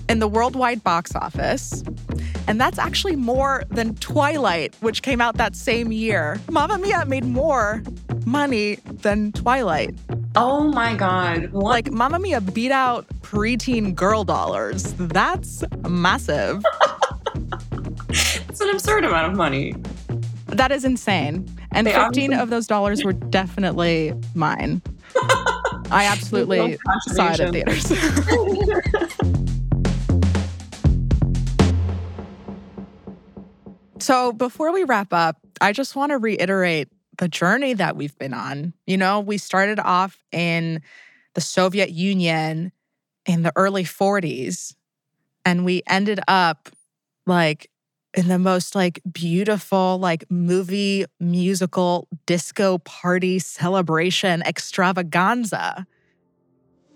in 0.10 0.20
the 0.20 0.28
worldwide 0.28 0.84
box 0.84 1.15
office. 1.15 1.84
And 2.48 2.62
that's 2.62 2.78
actually 2.78 3.15
more 3.15 3.63
than 3.70 3.96
Twilight, 3.96 4.76
which 4.82 5.02
came 5.02 5.20
out 5.20 5.38
that 5.38 5.56
same 5.56 5.91
year. 5.91 6.39
Mamma 6.50 6.78
Mia 6.78 7.06
made 7.06 7.26
more 7.26 7.82
money 8.36 8.76
than 9.02 9.32
Twilight. 9.32 9.95
Oh 10.36 10.63
my 10.71 10.95
God. 10.95 11.52
What? 11.52 11.63
Like, 11.63 11.91
Mamma 11.91 12.19
Mia 12.19 12.41
beat 12.41 12.71
out 12.71 13.08
preteen 13.21 13.95
girl 13.95 14.24
dollars. 14.24 14.93
That's 14.98 15.63
massive. 15.88 16.63
It's 18.48 18.62
an 18.62 18.69
absurd 18.69 19.04
amount 19.04 19.30
of 19.32 19.38
money. 19.38 19.76
That 20.45 20.71
is 20.71 20.86
insane. 20.86 21.45
And 21.74 21.86
They 21.86 21.91
15 21.91 22.00
obviously- 22.06 22.36
of 22.41 22.50
those 22.50 22.67
dollars 22.67 23.04
were 23.04 23.12
definitely 23.12 24.13
mine. 24.34 24.82
I 25.91 26.06
absolutely 26.10 26.78
saw 27.08 27.34
it 27.34 27.39
at 27.41 27.52
theaters. 27.52 27.91
So 34.00 34.34
before 34.34 34.71
we 34.71 34.84
wrap 34.84 35.13
up, 35.13 35.38
I 35.62 35.71
just 35.71 35.95
want 35.95 36.12
to 36.12 36.17
reiterate 36.17 36.89
the 37.17 37.28
journey 37.28 37.73
that 37.73 37.95
we've 37.95 38.17
been 38.17 38.34
on. 38.34 38.73
You 38.86 38.97
know, 38.97 39.19
we 39.19 39.38
started 39.38 39.80
off 39.80 40.23
in 40.32 40.82
the 41.34 41.41
Soviet 41.41 41.91
Union 41.91 42.71
in 43.25 43.43
the 43.43 43.51
early 43.56 43.84
40s 43.84 44.75
and 45.43 45.65
we 45.65 45.84
ended 45.88 46.19
up 46.28 46.69
like 47.25 47.69
in 48.13 48.28
the 48.28 48.39
most 48.39 48.75
like 48.75 49.01
beautiful 49.12 49.97
like 49.99 50.30
movie 50.30 51.06
musical 51.19 52.08
disco 52.25 52.78
party 52.80 53.39
celebration 53.39 54.41
extravaganza. 54.43 55.86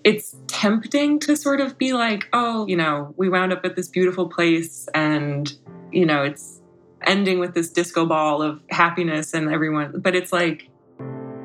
it's 0.03 0.35
tempting 0.47 1.19
to 1.19 1.35
sort 1.35 1.59
of 1.59 1.77
be 1.77 1.91
like, 1.91 2.29
oh, 2.31 2.65
you 2.67 2.77
know, 2.77 3.13
we 3.17 3.27
wound 3.27 3.51
up 3.51 3.65
at 3.65 3.75
this 3.75 3.89
beautiful 3.89 4.29
place 4.29 4.87
and, 4.93 5.53
you 5.91 6.05
know, 6.05 6.23
it's 6.23 6.61
ending 7.05 7.39
with 7.39 7.53
this 7.53 7.69
disco 7.69 8.05
ball 8.05 8.41
of 8.41 8.61
happiness 8.69 9.33
and 9.33 9.51
everyone, 9.51 9.99
but 9.99 10.15
it's 10.15 10.33
like, 10.33 10.69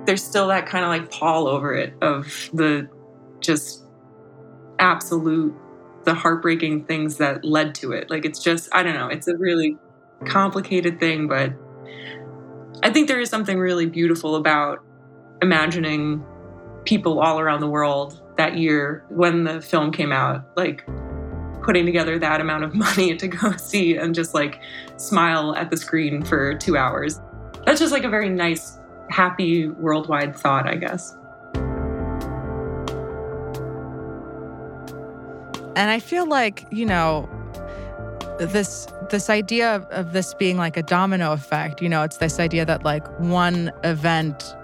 there's 0.07 0.23
still 0.23 0.49
that 0.49 0.67
kind 0.67 0.85
of 0.85 0.88
like 0.90 1.11
pall 1.11 1.47
over 1.47 1.75
it 1.75 1.95
of 2.03 2.51
the 2.53 2.88
just 3.40 3.85
absolute, 4.79 5.55
the 6.05 6.14
heartbreaking 6.14 6.85
things 6.85 7.17
that 7.17 7.45
led 7.45 7.75
to 7.77 7.93
it. 7.93 8.11
Like, 8.11 8.25
it's 8.25 8.43
just, 8.43 8.69
I 8.75 8.83
don't 8.83 8.95
know, 8.95 9.09
it's 9.09 9.29
a 9.29 9.37
really 9.37 9.79
complicated 10.27 11.01
thing, 11.01 11.29
but 11.29 11.53
I 12.83 12.90
think 12.90 13.09
there 13.09 13.21
is 13.21 13.31
something 13.31 13.59
really 13.59 13.87
beautiful 13.87 14.37
about 14.37 14.85
imagining 15.40 16.25
people 16.85 17.21
all 17.21 17.40
around 17.40 17.61
the 17.61 17.69
world 17.69 18.21
that 18.37 18.59
year 18.59 19.05
when 19.09 19.45
the 19.45 19.62
film 19.62 19.90
came 19.90 20.12
out, 20.12 20.45
like 20.57 20.87
putting 21.64 21.87
together 21.87 22.18
that 22.18 22.40
amount 22.40 22.62
of 22.64 22.74
money 22.87 23.16
to 23.16 23.27
go 23.27 23.53
see 23.57 23.96
and 23.96 24.14
just 24.14 24.35
like 24.35 24.61
smile 24.96 25.55
at 25.57 25.70
the 25.70 25.77
screen 25.77 26.22
for 26.22 26.55
two 26.55 26.77
hours. 26.77 27.20
That's 27.64 27.81
just 27.81 27.92
like 27.92 28.05
a 28.05 28.09
very 28.09 28.29
nice, 28.29 28.79
happy 29.09 29.68
worldwide 29.68 30.37
thought, 30.37 30.68
I 30.68 30.77
guess. 30.77 31.16
And 35.77 35.90
I 35.90 35.98
feel 35.98 36.27
like, 36.27 36.66
you 36.70 36.87
know, 36.87 37.29
this 38.38 38.87
this 39.11 39.29
idea 39.31 39.77
of, 39.77 39.85
of 39.87 40.12
this 40.12 40.35
being 40.35 40.57
like 40.57 40.77
a 40.77 40.83
domino 40.83 41.33
effect, 41.33 41.83
you 41.83 41.88
know, 41.88 42.03
it's 42.03 42.18
this 42.18 42.38
idea 42.38 42.64
that 42.64 42.85
like 42.85 43.07
one 43.18 43.72
event 43.83 44.55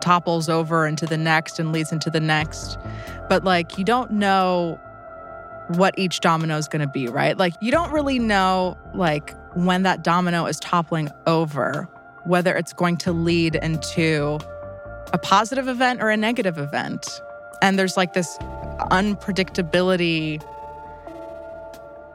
topples 0.00 0.48
over 0.48 0.86
into 0.86 1.06
the 1.06 1.16
next 1.16 1.58
and 1.58 1.72
leads 1.72 1.92
into 1.92 2.10
the 2.10 2.20
next. 2.20 2.78
But 3.28 3.44
like 3.44 3.78
you 3.78 3.84
don't 3.84 4.10
know 4.10 4.78
what 5.76 5.98
each 5.98 6.20
domino 6.20 6.56
is 6.56 6.68
going 6.68 6.80
to 6.80 6.92
be, 6.92 7.06
right? 7.08 7.36
Like 7.36 7.54
you 7.60 7.70
don't 7.70 7.92
really 7.92 8.18
know 8.18 8.76
like 8.94 9.34
when 9.54 9.82
that 9.82 10.02
domino 10.02 10.46
is 10.46 10.58
toppling 10.60 11.08
over, 11.26 11.88
whether 12.24 12.54
it's 12.54 12.72
going 12.72 12.96
to 12.98 13.12
lead 13.12 13.56
into 13.56 14.38
a 15.12 15.18
positive 15.18 15.68
event 15.68 16.02
or 16.02 16.10
a 16.10 16.16
negative 16.16 16.58
event. 16.58 17.08
And 17.62 17.78
there's 17.78 17.96
like 17.96 18.14
this 18.14 18.36
unpredictability 18.90 20.42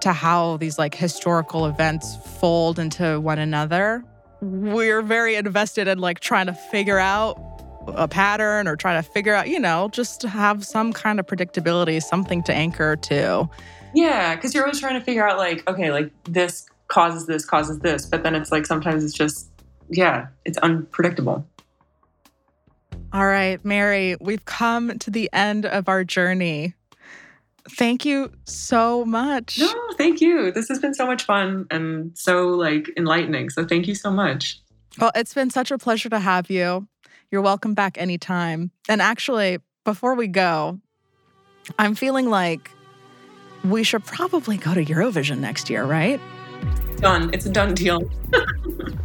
to 0.02 0.13
how 0.13 0.58
these 0.58 0.78
like 0.78 0.96
historical 0.96 1.65
events 1.65 2.15
fold 2.39 2.80
into 2.80 3.20
one 3.20 3.39
another. 3.39 4.04
We're 4.41 5.02
very 5.02 5.36
invested 5.36 5.88
in 5.88 6.00
like 6.00 6.20
trying 6.20 6.48
to 6.48 6.54
figure 6.54 7.00
out 7.00 7.38
a 7.88 8.08
pattern 8.08 8.67
or 8.67 8.76
try 8.76 8.95
to 8.95 9.04
figure 9.04 9.34
out, 9.34 9.48
you 9.48 9.60
know, 9.60 9.89
just 9.91 10.24
have 10.24 10.65
some 10.65 10.93
kind 10.93 11.19
of 11.19 11.26
predictability, 11.26 12.02
something 12.02 12.43
to 12.43 12.54
anchor 12.54 12.95
to. 12.95 13.50
Yeah, 13.93 14.36
because 14.36 14.54
you're 14.54 14.63
always 14.63 14.80
trying 14.80 15.00
to 15.00 15.06
figure 15.06 15.28
out, 15.28 15.38
like, 15.38 15.67
okay, 15.69 15.91
like 15.91 16.12
this 16.26 16.67
causes 16.88 17.28
this, 17.28 17.45
causes 17.45 17.80
this. 17.80 18.06
But 18.06 18.24
then 18.24 18.36
it's 18.36 18.52
like 18.52 18.65
sometimes 18.65 19.04
it's 19.04 19.13
just, 19.13 19.50
yeah, 19.89 20.28
it's 20.43 20.58
unpredictable. 20.60 21.48
All 23.13 23.28
right, 23.28 23.63
Mary, 23.63 24.17
we've 24.19 24.43
come 24.45 25.00
to 25.00 25.10
the 25.10 25.30
end 25.32 25.65
of 25.65 25.88
our 25.88 26.04
journey. 26.04 26.74
Thank 27.69 28.06
you 28.06 28.32
so 28.43 29.06
much. 29.06 29.58
No, 29.60 29.74
thank 29.98 30.21
you. 30.21 30.52
This 30.52 30.67
has 30.67 30.80
been 30.80 30.93
so 30.93 31.08
much 31.08 31.24
fun 31.24 31.65
and 31.71 32.12
so 32.15 32.50
like 32.50 32.89
enlightening. 32.98 33.50
So 33.50 33.65
thank 33.65 33.88
you 33.88 33.95
so 33.95 34.12
much. 34.12 34.60
Well, 35.00 35.12
it's 35.15 35.34
been 35.34 35.50
such 35.50 35.71
a 35.71 35.78
pleasure 35.78 36.10
to 36.10 36.19
have 36.19 36.50
you. 36.50 36.88
You're 37.32 37.42
welcome 37.42 37.74
back 37.74 37.98
anytime. 37.98 38.72
And 38.88 39.02
actually, 39.02 39.60
before 39.84 40.16
we 40.16 40.28
go, 40.28 40.80
I'm 41.80 41.96
feeling 41.96 42.30
like 42.30 42.72
we 43.64 43.84
should 43.84 44.06
probably 44.06 44.58
go 44.58 44.74
to 44.74 44.84
Eurovision 44.84 45.40
next 45.40 45.70
year, 45.70 45.84
right? 45.84 46.20
Done. 46.98 47.32
It's 47.34 47.46
a 47.46 47.52
done 47.52 47.74
deal. 47.74 48.10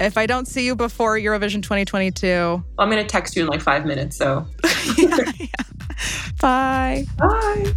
If 0.00 0.18
I 0.18 0.26
don't 0.26 0.46
see 0.46 0.66
you 0.66 0.74
before 0.74 1.16
Eurovision 1.16 1.62
2022, 1.62 2.62
I'm 2.78 2.90
going 2.90 3.02
to 3.02 3.08
text 3.08 3.36
you 3.36 3.42
in 3.42 3.48
like 3.48 3.60
five 3.60 3.86
minutes. 3.86 4.16
So 4.16 4.46
yeah. 4.98 5.16
bye. 6.40 7.06
bye. 7.16 7.74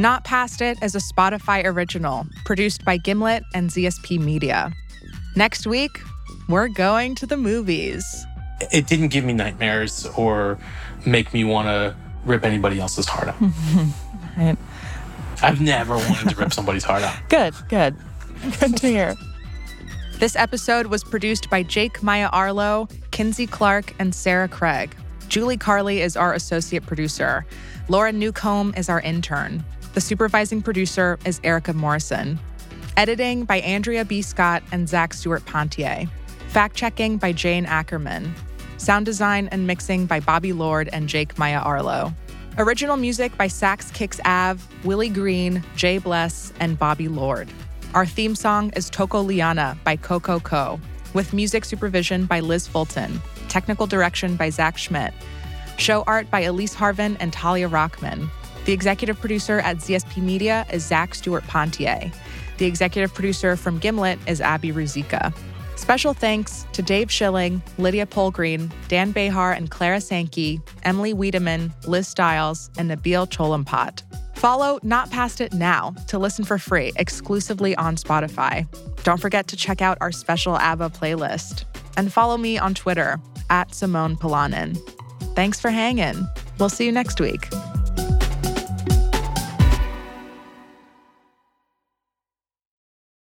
Not 0.00 0.24
Past 0.24 0.62
It 0.62 0.82
is 0.82 0.94
a 0.94 0.98
Spotify 0.98 1.62
original 1.62 2.26
produced 2.46 2.86
by 2.86 2.96
Gimlet 2.96 3.42
and 3.52 3.68
ZSP 3.68 4.18
Media. 4.18 4.72
Next 5.36 5.66
week, 5.66 6.00
we're 6.48 6.68
going 6.68 7.14
to 7.16 7.26
the 7.26 7.36
movies. 7.36 8.02
It 8.72 8.86
didn't 8.86 9.08
give 9.08 9.24
me 9.24 9.34
nightmares 9.34 10.06
or 10.16 10.58
make 11.04 11.34
me 11.34 11.44
want 11.44 11.68
to 11.68 11.94
rip 12.24 12.44
anybody 12.44 12.80
else's 12.80 13.06
heart 13.06 13.28
out. 13.28 13.36
Right. 14.38 14.56
I've 15.42 15.60
never 15.60 15.96
wanted 15.96 16.30
to 16.30 16.36
rip 16.36 16.54
somebody's 16.54 16.84
heart 16.84 17.02
out. 17.02 17.16
Good, 17.28 17.52
good. 17.68 17.94
Good 18.58 18.76
to 18.78 18.86
hear. 18.86 19.14
This 20.18 20.34
episode 20.34 20.86
was 20.86 21.04
produced 21.04 21.50
by 21.50 21.62
Jake 21.62 22.02
Maya 22.02 22.30
Arlo, 22.32 22.88
Kinsey 23.10 23.46
Clark, 23.46 23.92
and 23.98 24.14
Sarah 24.14 24.48
Craig. 24.48 24.96
Julie 25.28 25.58
Carley 25.58 26.00
is 26.00 26.16
our 26.16 26.32
associate 26.32 26.86
producer. 26.86 27.44
Laura 27.88 28.12
Newcomb 28.12 28.72
is 28.76 28.88
our 28.88 29.00
intern. 29.00 29.62
The 29.92 30.00
supervising 30.00 30.62
producer 30.62 31.18
is 31.24 31.40
Erica 31.42 31.72
Morrison. 31.72 32.38
Editing 32.96 33.44
by 33.44 33.58
Andrea 33.60 34.04
B. 34.04 34.22
Scott 34.22 34.62
and 34.70 34.88
Zach 34.88 35.12
Stewart 35.12 35.44
Pontier. 35.46 36.08
Fact 36.48 36.76
checking 36.76 37.18
by 37.18 37.32
Jane 37.32 37.66
Ackerman. 37.66 38.32
Sound 38.76 39.04
design 39.04 39.48
and 39.50 39.66
mixing 39.66 40.06
by 40.06 40.20
Bobby 40.20 40.52
Lord 40.52 40.88
and 40.92 41.08
Jake 41.08 41.36
Maia 41.38 41.58
Arlow. 41.58 42.14
Original 42.56 42.96
music 42.96 43.36
by 43.36 43.48
Sax 43.48 43.90
Kicks 43.90 44.20
Av, 44.24 44.64
Willie 44.84 45.08
Green, 45.08 45.64
Jay 45.74 45.98
Bless, 45.98 46.52
and 46.60 46.78
Bobby 46.78 47.08
Lord. 47.08 47.48
Our 47.92 48.06
theme 48.06 48.36
song 48.36 48.70
is 48.76 48.90
Toko 48.90 49.20
Liana 49.20 49.76
by 49.82 49.96
Coco 49.96 50.38
Co, 50.38 50.80
with 51.14 51.32
music 51.32 51.64
supervision 51.64 52.26
by 52.26 52.38
Liz 52.38 52.68
Fulton, 52.68 53.20
technical 53.48 53.88
direction 53.88 54.36
by 54.36 54.50
Zach 54.50 54.78
Schmidt, 54.78 55.12
show 55.78 56.02
art 56.02 56.30
by 56.30 56.42
Elise 56.42 56.76
Harvin 56.76 57.16
and 57.18 57.32
Talia 57.32 57.68
Rockman. 57.68 58.30
The 58.64 58.72
executive 58.72 59.18
producer 59.18 59.60
at 59.60 59.78
ZSP 59.78 60.22
Media 60.22 60.66
is 60.72 60.84
Zach 60.84 61.14
Stewart 61.14 61.44
Pontier. 61.44 62.10
The 62.58 62.66
executive 62.66 63.14
producer 63.14 63.56
from 63.56 63.78
Gimlet 63.78 64.18
is 64.26 64.40
Abby 64.40 64.70
Ruzicka. 64.70 65.34
Special 65.76 66.12
thanks 66.12 66.66
to 66.74 66.82
Dave 66.82 67.10
Schilling, 67.10 67.62
Lydia 67.78 68.04
Polgreen, 68.04 68.70
Dan 68.88 69.12
Behar 69.12 69.52
and 69.52 69.70
Clara 69.70 70.00
Sankey, 70.00 70.60
Emily 70.82 71.14
Wiedemann, 71.14 71.72
Liz 71.86 72.06
Stiles, 72.06 72.70
and 72.76 72.90
Nabil 72.90 73.26
Cholampot. 73.30 74.02
Follow 74.36 74.78
Not 74.82 75.10
Past 75.10 75.40
It 75.40 75.54
now 75.54 75.92
to 76.08 76.18
listen 76.18 76.44
for 76.44 76.58
free 76.58 76.92
exclusively 76.96 77.74
on 77.76 77.96
Spotify. 77.96 78.66
Don't 79.04 79.20
forget 79.20 79.46
to 79.48 79.56
check 79.56 79.80
out 79.80 79.96
our 80.02 80.12
special 80.12 80.56
ABBA 80.56 80.90
playlist. 80.90 81.64
And 81.96 82.12
follow 82.12 82.36
me 82.36 82.58
on 82.58 82.74
Twitter 82.74 83.18
at 83.48 83.74
Simone 83.74 84.16
Polanen. 84.16 84.78
Thanks 85.34 85.60
for 85.60 85.70
hanging. 85.70 86.26
We'll 86.58 86.68
see 86.68 86.84
you 86.84 86.92
next 86.92 87.20
week. 87.20 87.48